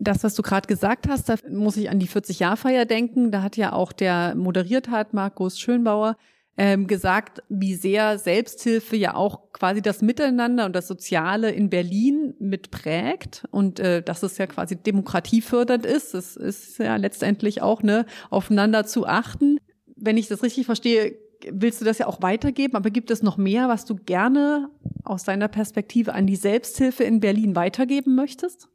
das, 0.04 0.24
was 0.24 0.34
du 0.34 0.42
gerade 0.42 0.66
gesagt 0.66 1.08
hast, 1.08 1.28
da 1.28 1.36
muss 1.48 1.76
ich 1.76 1.90
an 1.90 1.98
die 1.98 2.08
40-Jahr-Feier 2.08 2.84
denken. 2.84 3.30
Da 3.30 3.42
hat 3.42 3.56
ja 3.56 3.72
auch 3.72 3.92
der 3.92 4.34
moderiert 4.34 4.88
hat, 4.88 5.14
Markus 5.14 5.58
Schönbauer, 5.58 6.16
ähm, 6.58 6.86
gesagt, 6.86 7.42
wie 7.48 7.74
sehr 7.74 8.18
Selbsthilfe 8.18 8.96
ja 8.96 9.14
auch 9.14 9.52
quasi 9.52 9.80
das 9.80 10.02
Miteinander 10.02 10.66
und 10.66 10.76
das 10.76 10.86
Soziale 10.86 11.50
in 11.50 11.70
Berlin 11.70 12.34
mitprägt 12.38 13.44
und 13.50 13.80
äh, 13.80 14.02
dass 14.02 14.22
es 14.22 14.36
ja 14.36 14.46
quasi 14.46 14.76
demokratiefördernd 14.76 15.86
ist. 15.86 16.14
Es 16.14 16.36
ist 16.36 16.78
ja 16.78 16.96
letztendlich 16.96 17.62
auch 17.62 17.82
ne 17.82 18.04
aufeinander 18.28 18.84
zu 18.84 19.06
achten. 19.06 19.58
Wenn 19.96 20.18
ich 20.18 20.28
das 20.28 20.42
richtig 20.42 20.66
verstehe, 20.66 21.16
willst 21.50 21.80
du 21.80 21.84
das 21.84 21.98
ja 21.98 22.06
auch 22.06 22.20
weitergeben, 22.20 22.76
aber 22.76 22.90
gibt 22.90 23.10
es 23.10 23.22
noch 23.22 23.38
mehr, 23.38 23.68
was 23.68 23.84
du 23.84 23.96
gerne 23.96 24.68
aus 25.04 25.24
deiner 25.24 25.48
Perspektive 25.48 26.12
an 26.12 26.26
die 26.26 26.36
Selbsthilfe 26.36 27.04
in 27.04 27.20
Berlin 27.20 27.56
weitergeben 27.56 28.14
möchtest? 28.14 28.68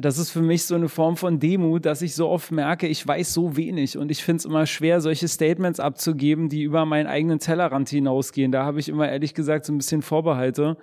Das 0.00 0.18
ist 0.18 0.30
für 0.30 0.42
mich 0.42 0.64
so 0.64 0.74
eine 0.74 0.88
Form 0.88 1.16
von 1.16 1.38
Demut, 1.38 1.86
dass 1.86 2.02
ich 2.02 2.14
so 2.14 2.28
oft 2.28 2.50
merke, 2.50 2.88
ich 2.88 3.06
weiß 3.06 3.32
so 3.32 3.56
wenig 3.56 3.96
und 3.96 4.10
ich 4.10 4.24
finde 4.24 4.38
es 4.38 4.44
immer 4.44 4.66
schwer, 4.66 5.00
solche 5.00 5.28
Statements 5.28 5.78
abzugeben, 5.78 6.48
die 6.48 6.62
über 6.62 6.84
meinen 6.84 7.06
eigenen 7.06 7.38
Tellerrand 7.38 7.88
hinausgehen. 7.88 8.50
Da 8.50 8.64
habe 8.64 8.80
ich 8.80 8.88
immer 8.88 9.08
ehrlich 9.08 9.34
gesagt 9.34 9.64
so 9.64 9.72
ein 9.72 9.78
bisschen 9.78 10.02
Vorbehalte. 10.02 10.76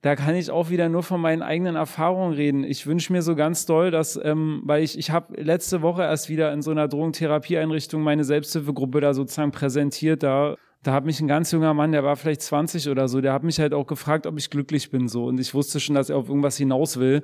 Da 0.00 0.16
kann 0.16 0.34
ich 0.34 0.50
auch 0.50 0.70
wieder 0.70 0.88
nur 0.88 1.04
von 1.04 1.20
meinen 1.20 1.42
eigenen 1.42 1.76
Erfahrungen 1.76 2.34
reden. 2.34 2.64
Ich 2.64 2.88
wünsche 2.88 3.12
mir 3.12 3.22
so 3.22 3.36
ganz 3.36 3.66
doll, 3.66 3.92
dass, 3.92 4.18
ähm, 4.20 4.62
weil 4.64 4.82
ich, 4.82 4.98
ich 4.98 5.12
habe 5.12 5.40
letzte 5.40 5.80
Woche 5.80 6.02
erst 6.02 6.28
wieder 6.28 6.52
in 6.52 6.62
so 6.62 6.72
einer 6.72 6.88
Drogentherapieeinrichtung 6.88 8.02
meine 8.02 8.24
Selbsthilfegruppe 8.24 9.00
da 9.00 9.14
sozusagen 9.14 9.52
präsentiert. 9.52 10.24
Da 10.24 10.56
da 10.82 10.92
hat 10.92 11.04
mich 11.04 11.20
ein 11.20 11.28
ganz 11.28 11.52
junger 11.52 11.74
Mann, 11.74 11.92
der 11.92 12.02
war 12.02 12.16
vielleicht 12.16 12.42
20 12.42 12.88
oder 12.88 13.06
so, 13.06 13.20
der 13.20 13.32
hat 13.32 13.44
mich 13.44 13.60
halt 13.60 13.72
auch 13.72 13.86
gefragt, 13.86 14.26
ob 14.26 14.36
ich 14.36 14.50
glücklich 14.50 14.90
bin 14.90 15.06
so 15.06 15.26
und 15.26 15.38
ich 15.38 15.54
wusste 15.54 15.78
schon, 15.78 15.94
dass 15.94 16.10
er 16.10 16.16
auf 16.16 16.28
irgendwas 16.28 16.56
hinaus 16.56 16.98
will. 16.98 17.22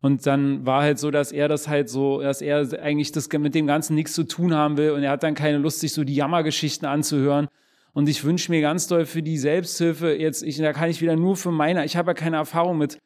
Und 0.00 0.26
dann 0.26 0.64
war 0.64 0.82
halt 0.82 0.98
so, 0.98 1.10
dass 1.10 1.32
er 1.32 1.48
das 1.48 1.66
halt 1.66 1.88
so, 1.88 2.20
dass 2.20 2.40
er 2.40 2.80
eigentlich 2.80 3.10
das 3.10 3.28
mit 3.32 3.54
dem 3.54 3.66
Ganzen 3.66 3.94
nichts 3.94 4.12
zu 4.12 4.24
tun 4.24 4.54
haben 4.54 4.76
will 4.76 4.92
und 4.92 5.02
er 5.02 5.10
hat 5.10 5.24
dann 5.24 5.34
keine 5.34 5.58
Lust, 5.58 5.80
sich 5.80 5.92
so 5.92 6.04
die 6.04 6.14
Jammergeschichten 6.14 6.86
anzuhören. 6.86 7.48
Und 7.94 8.08
ich 8.08 8.22
wünsche 8.22 8.52
mir 8.52 8.60
ganz 8.60 8.86
doll 8.86 9.06
für 9.06 9.22
die 9.22 9.38
Selbsthilfe 9.38 10.14
jetzt, 10.14 10.44
ich, 10.44 10.58
da 10.58 10.72
kann 10.72 10.88
ich 10.88 11.00
wieder 11.00 11.16
nur 11.16 11.36
für 11.36 11.50
meine, 11.50 11.84
ich 11.84 11.96
habe 11.96 12.10
ja 12.10 12.14
keine 12.14 12.36
Erfahrung 12.36 12.78
mit 12.78 12.98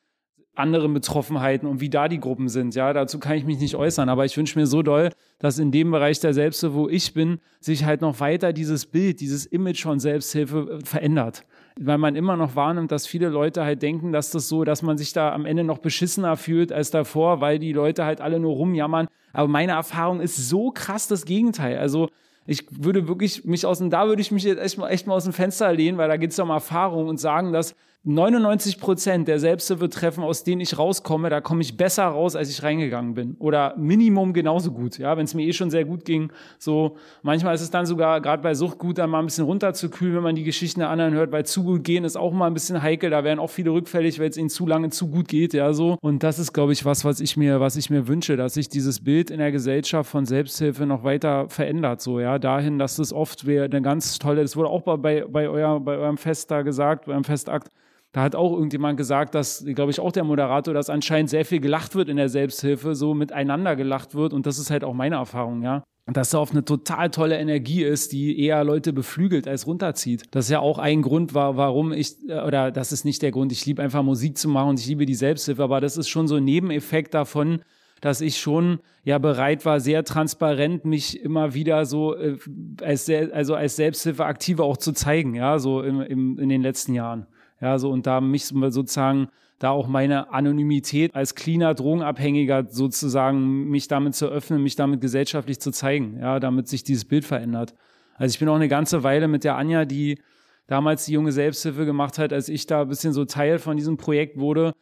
anderen 0.55 0.93
Betroffenheiten 0.93 1.67
und 1.67 1.81
wie 1.81 1.89
da 1.89 2.09
die 2.09 2.21
Gruppen 2.21 2.51
sind. 2.51 2.75
Ja, 2.75 2.93
dazu 2.93 3.19
kann 3.19 3.39
ich 3.39 3.45
mich 3.45 3.59
nicht 3.59 3.75
äußern, 3.75 4.11
aber 4.11 4.27
ich 4.27 4.37
wünsche 4.37 4.59
mir 4.59 4.67
so 4.67 4.83
doll, 4.83 5.09
dass 5.39 5.59
in 5.59 5.73
dem 5.73 5.91
Bereich 5.93 6.21
der 6.21 6.35
Selbsthilfe, 6.35 6.75
wo 6.75 6.89
ich 6.91 7.15
bin, 7.15 7.41
sich 7.59 7.85
halt 7.87 8.03
noch 8.03 8.21
weiter 8.21 8.53
dieses 8.53 8.85
Bild, 8.85 9.21
dieses 9.21 9.47
Image 9.47 9.83
von 9.83 9.99
Selbsthilfe 9.99 10.81
verändert 10.85 11.47
weil 11.79 11.99
man 11.99 12.17
immer 12.17 12.37
noch 12.37 12.57
wahrnimmt, 12.57 12.93
dass 12.93 13.07
viele 13.07 13.29
Leute 13.29 13.65
halt 13.65 13.83
denken, 13.83 14.13
dass 14.13 14.31
das 14.31 14.49
so, 14.49 14.65
dass 14.65 14.83
man 14.83 14.99
sich 14.99 15.13
da 15.13 15.33
am 15.33 15.47
Ende 15.47 15.65
noch 15.65 15.79
beschissener 15.79 16.37
fühlt 16.37 16.73
als 16.73 16.91
davor, 16.91 17.41
weil 17.41 17.59
die 17.59 17.73
Leute 17.73 18.05
halt 18.05 18.21
alle 18.21 18.39
nur 18.39 18.55
rumjammern. 18.55 19.09
Aber 19.33 19.49
meine 19.49 19.73
Erfahrung 19.73 20.21
ist 20.21 20.37
so 20.37 20.71
krass 20.71 21.09
das 21.09 21.25
Gegenteil. 21.25 21.79
Also 21.79 22.09
ich 22.47 22.67
würde 22.71 23.09
wirklich 23.09 23.45
mich 23.45 23.65
aus 23.67 23.79
dem, 23.79 23.91
da 23.91 24.07
würde 24.07 24.21
ich 24.23 24.31
mich 24.31 24.43
jetzt 24.43 24.61
echt 24.61 24.79
mal, 24.79 24.89
echt 24.89 25.07
mal 25.07 25.15
aus 25.15 25.25
dem 25.25 25.33
Fenster 25.33 25.73
lehnen, 25.73 25.99
weil 25.99 26.09
da 26.09 26.17
geht 26.17 26.33
es 26.33 26.39
um 26.39 26.51
Erfahrung 26.51 27.09
und 27.09 27.19
sagen, 27.19 27.53
dass 27.53 27.75
99 28.05 28.81
Prozent 28.81 29.29
der 29.29 29.39
Selbsthilfetreffen, 29.39 30.25
aus 30.25 30.43
denen 30.43 30.61
ich 30.61 30.77
rauskomme, 30.77 31.31
da 31.31 31.41
komme 31.41 31.63
ich 31.63 31.77
besser 31.77 32.07
raus, 32.07 32.35
als 32.35 32.51
ich 32.51 32.65
reingegangen 32.65 33.15
bin. 33.15 33.37
Oder 33.39 33.77
Minimum 33.77 34.33
genauso 34.33 34.73
gut. 34.73 34.99
Ja, 34.99 35.17
wenn 35.17 35.25
es 35.25 35.35
mir 35.35 35.47
eh 35.47 35.53
schon 35.53 35.71
sehr 35.71 35.85
gut 35.85 36.05
ging. 36.05 36.33
So, 36.59 36.97
manchmal 37.23 37.55
ist 37.55 37.61
es 37.61 37.71
dann 37.71 37.87
sogar, 37.87 38.21
gerade 38.21 38.43
bei 38.43 38.55
Sucht 38.55 38.79
gut, 38.79 38.99
dann 38.99 39.09
mal 39.09 39.21
ein 39.21 39.27
bisschen 39.27 39.45
runterzukühlen, 39.45 40.17
wenn 40.17 40.23
man 40.25 40.35
die 40.35 40.43
Geschichten 40.43 40.81
der 40.81 40.91
anderen 40.91 41.15
hört, 41.15 41.31
weil 41.31 41.47
zu 41.47 41.63
gut 41.63 41.85
gehen 41.85 42.03
ist 42.03 42.17
auch 42.17 42.33
mal 42.33 42.49
ein 42.49 42.55
bisschen 42.55 42.83
heikel. 42.83 43.09
Da 43.11 43.23
werden 43.23 43.39
auch 43.39 43.51
viele 43.51 43.71
rückfällig, 43.71 44.19
weil 44.19 44.31
es 44.31 44.37
ihnen 44.37 44.51
zu 44.51 44.67
lange 44.67 44.91
zu 44.91 45.09
gut 45.09 45.29
geht. 45.29 45.55
Ja, 45.55 45.73
so. 45.73 45.97
Und 46.01 46.25
das 46.25 46.41
ist, 46.41 46.53
glaube 46.53 46.73
ich, 46.73 46.85
was, 46.85 47.05
was 47.05 47.21
ich 47.21 47.37
mir, 47.37 47.61
was 47.61 47.77
ich 47.77 47.89
mir 47.89 48.09
wünsche, 48.09 48.37
dass 48.37 48.55
sich 48.55 48.69
dieses 48.69 49.05
Bild 49.05 49.31
in 49.31 49.39
der 49.39 49.53
Gesellschaft 49.53 50.11
von 50.11 50.27
Selbsthilfe 50.27 50.87
noch 50.87 51.05
weiter 51.05 51.49
verändert. 51.49 52.01
So, 52.01 52.19
ja, 52.19 52.41
dahin, 52.41 52.81
dass 52.81 52.99
es 52.99 53.13
oft 53.13 53.47
wäre 53.47 53.67
eine 53.67 53.81
ganz 53.81 54.19
tolle, 54.19 54.43
das 54.43 54.57
wurde 54.57 54.71
auch 54.71 54.83
bei, 54.83 55.25
bei, 55.25 55.49
euer, 55.49 55.79
bei 55.79 55.97
eurem 55.99 56.19
Fest 56.19 56.51
da 56.51 56.63
gesagt, 56.63 57.07
beim 57.07 57.23
Festakt, 57.23 57.71
da 58.13 58.23
hat 58.23 58.35
auch 58.35 58.53
irgendjemand 58.53 58.99
gesagt, 58.99 59.35
dass, 59.35 59.65
glaube 59.65 59.91
ich, 59.91 59.99
auch 59.99 60.13
der 60.13 60.25
Moderator, 60.25 60.75
dass 60.75 60.91
anscheinend 60.91 61.31
sehr 61.31 61.47
viel 61.47 61.61
gelacht 61.61 61.95
wird 61.95 62.11
in 62.11 62.19
der 62.19 62.29
Selbsthilfe, 62.29 62.95
so 62.95 63.15
miteinander 63.15 63.75
gelacht 63.75 64.15
wird. 64.15 64.35
Und 64.35 64.45
das 64.45 64.59
ist 64.59 64.71
halt 64.71 64.85
auch 64.85 64.93
meine 64.93 65.17
Erfahrung, 65.17 65.63
ja. 65.63 65.83
Dass 66.07 66.31
da 66.31 66.39
auf 66.39 66.51
eine 66.51 66.65
total 66.65 67.11
tolle 67.11 67.39
Energie 67.39 67.83
ist, 67.85 68.13
die 68.13 68.39
eher 68.39 68.65
Leute 68.65 68.93
beflügelt 68.93 69.49
als 69.49 69.67
runterzieht. 69.67 70.25
Das 70.33 70.47
ist 70.47 70.51
ja 70.51 70.61
auch 70.61 70.79
ein 70.79 71.01
Grund 71.01 71.33
war, 71.33 71.57
warum 71.57 71.93
ich, 71.93 72.17
äh, 72.29 72.41
oder 72.41 72.71
das 72.71 72.93
ist 72.93 73.05
nicht 73.05 73.23
der 73.23 73.31
Grund, 73.31 73.53
ich 73.53 73.65
liebe 73.65 73.81
einfach 73.81 74.03
Musik 74.03 74.37
zu 74.37 74.49
machen 74.49 74.71
und 74.71 74.81
ich 74.81 74.87
liebe 74.87 75.07
die 75.07 75.15
Selbsthilfe, 75.15 75.63
aber 75.63 75.81
das 75.81 75.97
ist 75.97 76.09
schon 76.09 76.29
so 76.29 76.37
ein 76.37 76.45
Nebeneffekt 76.45 77.15
davon, 77.15 77.63
dass 78.01 78.21
ich 78.21 78.39
schon 78.39 78.81
ja 79.05 79.19
bereit 79.19 79.65
war, 79.65 79.79
sehr 79.79 80.05
transparent 80.05 80.85
mich 80.85 81.21
immer 81.23 81.55
wieder 81.55 81.87
so 81.87 82.17
äh, 82.17 82.37
als 82.83 83.09
also 83.09 83.55
als 83.55 83.77
Selbsthilfeaktive 83.77 84.65
auch 84.65 84.77
zu 84.77 84.93
zeigen, 84.93 85.35
ja, 85.35 85.61
so 85.61 85.83
im, 85.83 86.01
im, 86.03 86.39
in 86.39 86.49
den 86.49 86.63
letzten 86.63 86.95
Jahren. 86.95 87.27
Ja, 87.63 87.79
so 87.79 87.91
und 87.91 88.07
da 88.07 88.21
mich 88.21 88.47
sozusagen 88.47 89.29
da 89.61 89.71
auch 89.71 89.87
meine 89.87 90.33
Anonymität 90.33 91.15
als 91.15 91.37
cleaner 91.37 91.75
Drogenabhängiger 91.75 92.67
sozusagen 92.69 93.71
mich 93.71 93.87
damit 93.87 94.17
zu 94.17 94.27
öffnen, 94.27 94.63
mich 94.63 94.75
damit 94.75 95.01
gesellschaftlich 95.01 95.61
zu 95.61 95.71
zeigen, 95.71 96.19
ja, 96.21 96.41
damit 96.41 96.67
sich 96.67 96.83
dieses 96.83 97.05
Bild 97.05 97.25
verändert. 97.25 97.75
Also 98.17 98.35
ich 98.35 98.41
bin 98.41 98.49
auch 98.49 98.57
eine 98.57 98.69
ganze 98.69 99.05
Weile 99.05 99.29
mit 99.29 99.45
der 99.45 99.57
Anja, 99.57 99.85
die 99.85 100.19
damals 100.67 101.05
die 101.05 101.13
junge 101.13 101.31
Selbsthilfe 101.31 101.87
gemacht 101.87 102.19
hat, 102.19 102.33
als 102.33 102.49
ich 102.49 102.67
da 102.67 102.83
ein 102.83 102.89
bisschen 102.89 103.13
so 103.13 103.25
Teil 103.25 103.61
von 103.61 103.77
diesem 103.77 103.97
Projekt 103.97 104.39
wurde, 104.39 104.73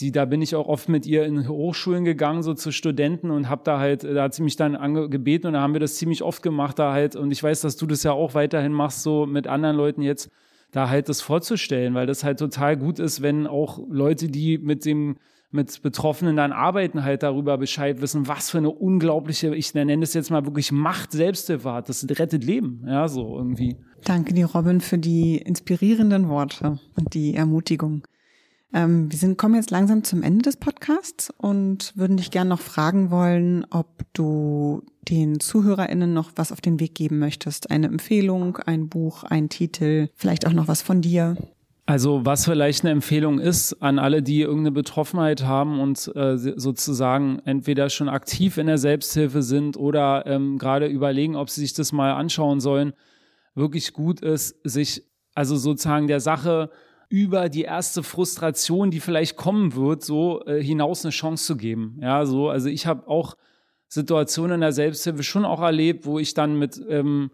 die, 0.00 0.12
da 0.12 0.26
bin 0.26 0.42
ich 0.42 0.54
auch 0.54 0.68
oft 0.68 0.90
mit 0.90 1.06
ihr 1.06 1.24
in 1.24 1.48
Hochschulen 1.48 2.04
gegangen, 2.04 2.42
so 2.42 2.52
zu 2.52 2.70
Studenten 2.70 3.30
und 3.30 3.48
habe 3.48 3.62
da 3.64 3.78
halt, 3.78 4.04
da 4.04 4.24
hat 4.24 4.34
sie 4.34 4.42
mich 4.42 4.56
dann 4.56 4.74
gebeten 5.10 5.46
und 5.46 5.54
da 5.54 5.62
haben 5.62 5.72
wir 5.72 5.80
das 5.80 5.96
ziemlich 5.96 6.22
oft 6.22 6.42
gemacht 6.42 6.78
da 6.78 6.92
halt 6.92 7.16
und 7.16 7.30
ich 7.30 7.42
weiß, 7.42 7.62
dass 7.62 7.78
du 7.78 7.86
das 7.86 8.02
ja 8.02 8.12
auch 8.12 8.34
weiterhin 8.34 8.72
machst, 8.72 9.02
so 9.02 9.24
mit 9.24 9.46
anderen 9.46 9.76
Leuten 9.76 10.02
jetzt, 10.02 10.30
da 10.72 10.88
halt 10.88 11.08
das 11.08 11.20
vorzustellen, 11.20 11.94
weil 11.94 12.06
das 12.06 12.24
halt 12.24 12.38
total 12.38 12.76
gut 12.76 12.98
ist, 12.98 13.22
wenn 13.22 13.46
auch 13.46 13.80
Leute, 13.88 14.28
die 14.28 14.58
mit 14.58 14.84
dem 14.84 15.16
mit 15.52 15.80
Betroffenen 15.80 16.36
dann 16.36 16.52
arbeiten, 16.52 17.04
halt 17.04 17.22
darüber 17.22 17.56
Bescheid 17.56 18.00
wissen, 18.00 18.28
was 18.28 18.50
für 18.50 18.58
eine 18.58 18.70
unglaubliche, 18.70 19.54
ich 19.54 19.74
nenne 19.74 20.02
es 20.02 20.12
jetzt 20.12 20.30
mal 20.30 20.44
wirklich 20.44 20.72
Macht 20.72 21.12
Selbsthilfe 21.12 21.72
hat. 21.72 21.88
Das 21.88 22.06
rettet 22.08 22.44
Leben, 22.44 22.84
ja, 22.86 23.08
so 23.08 23.36
irgendwie. 23.36 23.76
Danke 24.04 24.34
dir, 24.34 24.46
Robin, 24.46 24.80
für 24.80 24.98
die 24.98 25.38
inspirierenden 25.38 26.28
Worte 26.28 26.78
und 26.96 27.14
die 27.14 27.34
Ermutigung. 27.34 28.02
Ähm, 28.72 29.10
wir 29.10 29.18
sind, 29.18 29.38
kommen 29.38 29.54
jetzt 29.54 29.70
langsam 29.70 30.04
zum 30.04 30.22
Ende 30.22 30.42
des 30.42 30.56
Podcasts 30.56 31.32
und 31.38 31.92
würden 31.96 32.16
dich 32.16 32.30
gerne 32.30 32.50
noch 32.50 32.60
fragen 32.60 33.10
wollen, 33.10 33.64
ob 33.70 33.86
du 34.12 34.82
den 35.08 35.40
ZuhörerInnen 35.40 36.12
noch 36.12 36.32
was 36.36 36.52
auf 36.52 36.60
den 36.60 36.80
Weg 36.80 36.94
geben 36.94 37.18
möchtest. 37.18 37.70
Eine 37.70 37.86
Empfehlung, 37.86 38.56
ein 38.58 38.88
Buch, 38.88 39.22
ein 39.22 39.48
Titel, 39.48 40.08
vielleicht 40.14 40.46
auch 40.46 40.52
noch 40.52 40.68
was 40.68 40.82
von 40.82 41.00
dir. 41.00 41.36
Also 41.88 42.24
was 42.24 42.44
vielleicht 42.44 42.84
eine 42.84 42.90
Empfehlung 42.90 43.38
ist 43.38 43.80
an 43.80 44.00
alle, 44.00 44.20
die 44.20 44.40
irgendeine 44.40 44.72
Betroffenheit 44.72 45.44
haben 45.44 45.78
und 45.78 46.10
äh, 46.16 46.36
sozusagen 46.36 47.38
entweder 47.44 47.90
schon 47.90 48.08
aktiv 48.08 48.58
in 48.58 48.66
der 48.66 48.78
Selbsthilfe 48.78 49.42
sind 49.42 49.76
oder 49.76 50.26
ähm, 50.26 50.58
gerade 50.58 50.86
überlegen, 50.86 51.36
ob 51.36 51.48
sie 51.48 51.60
sich 51.60 51.74
das 51.74 51.92
mal 51.92 52.12
anschauen 52.12 52.58
sollen, 52.58 52.92
wirklich 53.54 53.92
gut 53.92 54.20
ist, 54.20 54.56
sich 54.64 55.04
also 55.36 55.54
sozusagen 55.56 56.08
der 56.08 56.18
Sache 56.18 56.70
über 57.08 57.48
die 57.48 57.62
erste 57.62 58.02
Frustration, 58.02 58.90
die 58.90 59.00
vielleicht 59.00 59.36
kommen 59.36 59.74
wird, 59.74 60.02
so 60.02 60.44
äh, 60.46 60.62
hinaus 60.62 61.04
eine 61.04 61.12
Chance 61.12 61.44
zu 61.44 61.56
geben. 61.56 61.98
Ja, 62.00 62.26
so, 62.26 62.48
also 62.48 62.68
ich 62.68 62.86
habe 62.86 63.08
auch 63.08 63.36
Situationen 63.88 64.56
in 64.56 64.60
der 64.62 64.72
Selbsthilfe 64.72 65.22
schon 65.22 65.44
auch 65.44 65.62
erlebt, 65.62 66.06
wo 66.06 66.18
ich 66.18 66.34
dann 66.34 66.58
mit 66.58 66.80
ähm, 66.88 67.30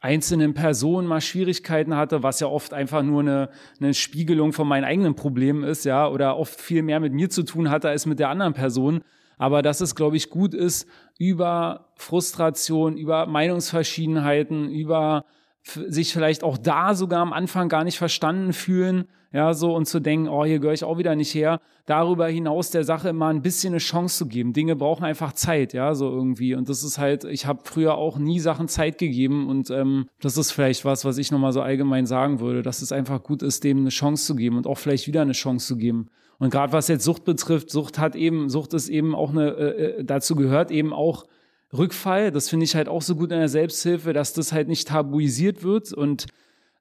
einzelnen 0.00 0.54
Personen 0.54 1.06
mal 1.06 1.20
Schwierigkeiten 1.20 1.94
hatte, 1.94 2.22
was 2.22 2.40
ja 2.40 2.46
oft 2.46 2.72
einfach 2.72 3.02
nur 3.02 3.20
eine, 3.20 3.50
eine 3.78 3.92
Spiegelung 3.92 4.54
von 4.54 4.66
meinen 4.66 4.84
eigenen 4.84 5.14
Problemen 5.14 5.62
ist, 5.62 5.84
ja, 5.84 6.08
oder 6.08 6.38
oft 6.38 6.58
viel 6.58 6.82
mehr 6.82 7.00
mit 7.00 7.12
mir 7.12 7.28
zu 7.28 7.42
tun 7.42 7.70
hatte 7.70 7.90
als 7.90 8.06
mit 8.06 8.18
der 8.18 8.30
anderen 8.30 8.54
Person. 8.54 9.02
Aber 9.36 9.60
dass 9.62 9.80
es, 9.80 9.94
glaube 9.94 10.16
ich, 10.16 10.30
gut 10.30 10.54
ist, 10.54 10.86
über 11.18 11.92
Frustration, 11.96 12.96
über 12.96 13.26
Meinungsverschiedenheiten, 13.26 14.70
über 14.70 15.26
sich 15.62 16.12
vielleicht 16.12 16.42
auch 16.42 16.58
da 16.58 16.94
sogar 16.94 17.20
am 17.20 17.32
Anfang 17.32 17.68
gar 17.68 17.84
nicht 17.84 17.98
verstanden 17.98 18.52
fühlen, 18.52 19.04
ja, 19.32 19.54
so 19.54 19.74
und 19.74 19.86
zu 19.86 20.00
denken, 20.00 20.28
oh, 20.28 20.44
hier 20.44 20.58
gehöre 20.58 20.74
ich 20.74 20.82
auch 20.82 20.98
wieder 20.98 21.14
nicht 21.14 21.32
her, 21.34 21.60
darüber 21.86 22.26
hinaus 22.26 22.70
der 22.70 22.82
Sache 22.82 23.10
immer 23.10 23.28
ein 23.28 23.42
bisschen 23.42 23.72
eine 23.72 23.78
Chance 23.78 24.18
zu 24.18 24.26
geben. 24.26 24.52
Dinge 24.52 24.74
brauchen 24.74 25.04
einfach 25.04 25.32
Zeit, 25.34 25.72
ja, 25.72 25.94
so 25.94 26.10
irgendwie. 26.10 26.54
Und 26.54 26.68
das 26.68 26.82
ist 26.82 26.98
halt, 26.98 27.24
ich 27.24 27.46
habe 27.46 27.60
früher 27.64 27.94
auch 27.94 28.18
nie 28.18 28.40
Sachen 28.40 28.66
Zeit 28.66 28.98
gegeben 28.98 29.48
und 29.48 29.70
ähm, 29.70 30.08
das 30.20 30.36
ist 30.36 30.50
vielleicht 30.50 30.84
was, 30.84 31.04
was 31.04 31.16
ich 31.16 31.30
nochmal 31.30 31.52
so 31.52 31.62
allgemein 31.62 32.06
sagen 32.06 32.40
würde, 32.40 32.62
dass 32.62 32.82
es 32.82 32.90
einfach 32.90 33.22
gut 33.22 33.42
ist, 33.42 33.62
dem 33.62 33.78
eine 33.78 33.90
Chance 33.90 34.26
zu 34.26 34.34
geben 34.34 34.56
und 34.56 34.66
auch 34.66 34.78
vielleicht 34.78 35.06
wieder 35.06 35.22
eine 35.22 35.32
Chance 35.32 35.66
zu 35.66 35.76
geben. 35.76 36.08
Und 36.38 36.50
gerade 36.50 36.72
was 36.72 36.88
jetzt 36.88 37.04
Sucht 37.04 37.24
betrifft, 37.24 37.70
Sucht 37.70 37.98
hat 37.98 38.16
eben, 38.16 38.48
Sucht 38.48 38.74
ist 38.74 38.88
eben 38.88 39.14
auch 39.14 39.30
eine, 39.30 39.50
äh, 39.50 39.84
äh 40.00 40.04
dazu 40.04 40.34
gehört 40.34 40.72
eben 40.72 40.92
auch 40.92 41.26
Rückfall. 41.76 42.30
Das 42.30 42.48
finde 42.48 42.64
ich 42.64 42.74
halt 42.74 42.88
auch 42.88 43.02
so 43.02 43.14
gut 43.14 43.32
in 43.32 43.38
der 43.38 43.48
Selbsthilfe, 43.48 44.12
dass 44.12 44.32
das 44.32 44.52
halt 44.52 44.68
nicht 44.68 44.88
tabuisiert 44.88 45.62
wird 45.62 45.92
und 45.92 46.26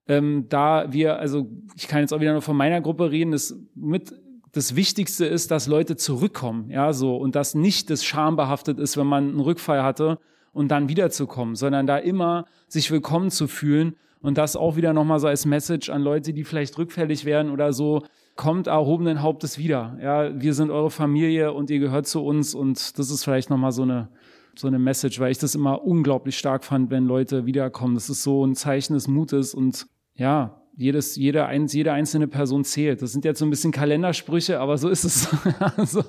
ähm, 0.08 0.48
da 0.50 0.92
wir, 0.92 1.20
also 1.20 1.48
ich 1.76 1.88
kann 1.88 2.02
jetzt 2.02 2.12
auch 2.12 2.20
wieder 2.20 2.32
nur 2.32 2.42
von 2.42 2.58
meiner 2.58 2.82
Gruppe 2.82 3.12
reden, 3.12 3.32
das 3.32 3.56
mit 3.76 4.14
das 4.52 4.76
Wichtigste 4.76 5.28
ist, 5.28 5.52
dass 5.52 5.68
Leute 5.68 5.96
zurückkommen, 5.96 6.72
ja, 6.72 6.92
so 6.94 7.16
und 7.16 7.36
dass 7.36 7.54
nicht 7.54 7.92
das 7.92 8.04
schambehaftet 8.04 8.80
ist, 8.80 8.98
wenn 8.98 9.06
man 9.06 9.30
einen 9.30 9.40
Rückfall 9.40 9.84
hatte 9.84 10.18
und 10.52 10.70
dann 10.70 10.90
wiederzukommen, 10.90 11.56
sondern 11.56 11.86
da 11.86 11.98
immer 11.98 12.46
sich 12.68 12.90
willkommen 12.90 13.30
zu 13.30 13.48
fühlen 13.48 13.96
und 14.22 14.40
das 14.40 14.56
auch 14.56 14.76
wieder 14.76 14.94
nochmal 14.94 15.20
so 15.20 15.28
als 15.28 15.46
Message 15.46 15.90
an 15.90 16.02
Leute, 16.02 16.34
die 16.34 16.44
vielleicht 16.44 16.78
rückfällig 16.80 17.26
werden 17.26 17.52
oder 17.52 17.72
so, 17.72 18.04
kommt 18.36 18.68
erhobenen 18.68 19.22
Hauptes 19.22 19.58
wieder. 19.60 19.98
Ja, 20.02 20.42
wir 20.42 20.54
sind 20.54 20.72
eure 20.72 20.90
Familie 20.90 21.54
und 21.54 21.70
ihr 21.70 21.80
gehört 21.80 22.08
zu 22.08 22.26
uns 22.26 22.56
und 22.56 22.98
das 22.98 23.12
ist 23.12 23.24
vielleicht 23.24 23.50
nochmal 23.50 23.72
so 23.72 23.84
eine 23.84 24.10
so 24.60 24.68
eine 24.68 24.80
Message, 24.80 25.20
weil 25.20 25.32
ich 25.32 25.38
das 25.38 25.56
immer 25.56 25.84
unglaublich 25.84 26.38
stark 26.38 26.64
fand, 26.64 26.90
wenn 26.90 27.06
Leute 27.06 27.46
wiederkommen. 27.46 27.96
Das 27.96 28.10
ist 28.10 28.24
so 28.24 28.46
ein 28.46 28.56
Zeichen 28.56 28.94
des 28.94 29.08
Mutes 29.08 29.54
und 29.54 29.88
ja, 30.16 30.62
jedes, 30.76 31.16
jede, 31.16 31.48
jede 31.68 31.92
einzelne 31.92 32.28
Person 32.28 32.64
zählt. 32.64 33.02
Das 33.02 33.12
sind 33.12 33.26
jetzt 33.26 33.40
so 33.40 33.46
ein 33.46 33.50
bisschen 33.50 33.72
Kalendersprüche, 33.72 34.60
aber 34.60 34.78
so 34.78 34.90
ist 34.90 35.04
es. 35.04 35.30
also, 35.78 36.04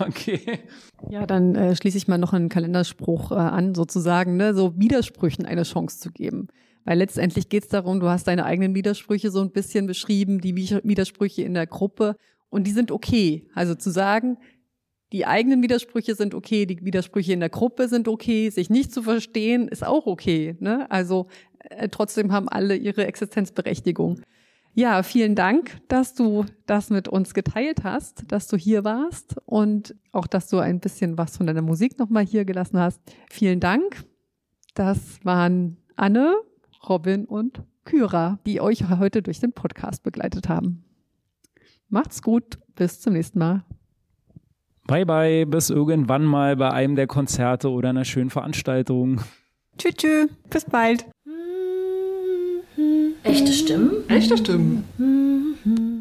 okay. 0.00 0.60
Ja, 1.08 1.26
dann 1.26 1.54
äh, 1.54 1.74
schließe 1.74 1.96
ich 1.96 2.08
mal 2.08 2.18
noch 2.18 2.32
einen 2.32 2.48
Kalenderspruch 2.48 3.32
äh, 3.32 3.36
an, 3.36 3.74
sozusagen, 3.74 4.36
ne? 4.36 4.54
so 4.54 4.78
Widersprüchen 4.78 5.46
eine 5.46 5.62
Chance 5.62 5.98
zu 5.98 6.10
geben. 6.10 6.48
Weil 6.84 6.98
letztendlich 6.98 7.48
geht 7.48 7.64
es 7.64 7.68
darum, 7.68 8.00
du 8.00 8.08
hast 8.08 8.26
deine 8.26 8.44
eigenen 8.44 8.74
Widersprüche 8.74 9.30
so 9.30 9.40
ein 9.40 9.50
bisschen 9.50 9.86
beschrieben, 9.86 10.40
die 10.40 10.56
Widersprüche 10.56 11.42
in 11.42 11.54
der 11.54 11.66
Gruppe 11.66 12.16
und 12.50 12.66
die 12.66 12.72
sind 12.72 12.90
okay. 12.90 13.46
Also 13.54 13.74
zu 13.74 13.90
sagen, 13.90 14.36
die 15.12 15.26
eigenen 15.26 15.62
Widersprüche 15.62 16.14
sind 16.14 16.34
okay, 16.34 16.66
die 16.66 16.84
Widersprüche 16.84 17.32
in 17.32 17.40
der 17.40 17.50
Gruppe 17.50 17.88
sind 17.88 18.08
okay, 18.08 18.48
sich 18.48 18.70
nicht 18.70 18.92
zu 18.92 19.02
verstehen 19.02 19.68
ist 19.68 19.86
auch 19.86 20.06
okay. 20.06 20.56
Ne? 20.58 20.90
Also 20.90 21.28
äh, 21.58 21.88
trotzdem 21.88 22.32
haben 22.32 22.48
alle 22.48 22.76
ihre 22.76 23.06
Existenzberechtigung. 23.06 24.20
Ja, 24.74 25.02
vielen 25.02 25.34
Dank, 25.34 25.76
dass 25.88 26.14
du 26.14 26.46
das 26.64 26.88
mit 26.88 27.06
uns 27.06 27.34
geteilt 27.34 27.84
hast, 27.84 28.24
dass 28.32 28.48
du 28.48 28.56
hier 28.56 28.84
warst 28.84 29.36
und 29.44 29.94
auch, 30.12 30.26
dass 30.26 30.48
du 30.48 30.58
ein 30.60 30.80
bisschen 30.80 31.18
was 31.18 31.36
von 31.36 31.46
deiner 31.46 31.60
Musik 31.60 31.98
nochmal 31.98 32.24
hier 32.24 32.46
gelassen 32.46 32.78
hast. 32.78 33.00
Vielen 33.30 33.60
Dank. 33.60 34.04
Das 34.72 35.22
waren 35.24 35.76
Anne, 35.96 36.34
Robin 36.88 37.26
und 37.26 37.62
Kyra, 37.84 38.38
die 38.46 38.62
euch 38.62 38.88
heute 38.88 39.20
durch 39.20 39.40
den 39.40 39.52
Podcast 39.52 40.02
begleitet 40.02 40.48
haben. 40.48 40.84
Macht's 41.90 42.22
gut, 42.22 42.58
bis 42.74 43.00
zum 43.00 43.12
nächsten 43.12 43.38
Mal. 43.38 43.64
Bye 44.86 45.06
bye, 45.06 45.46
bis 45.46 45.70
irgendwann 45.70 46.24
mal 46.24 46.56
bei 46.56 46.70
einem 46.70 46.96
der 46.96 47.06
Konzerte 47.06 47.70
oder 47.70 47.90
einer 47.90 48.04
schönen 48.04 48.30
Veranstaltung. 48.30 49.20
Tschüss, 49.78 49.94
tschüss, 49.94 50.28
bis 50.50 50.64
bald. 50.64 51.06
Echte 53.22 53.52
Stimmen? 53.52 54.08
Echte 54.08 54.36
Stimmen. 54.36 55.91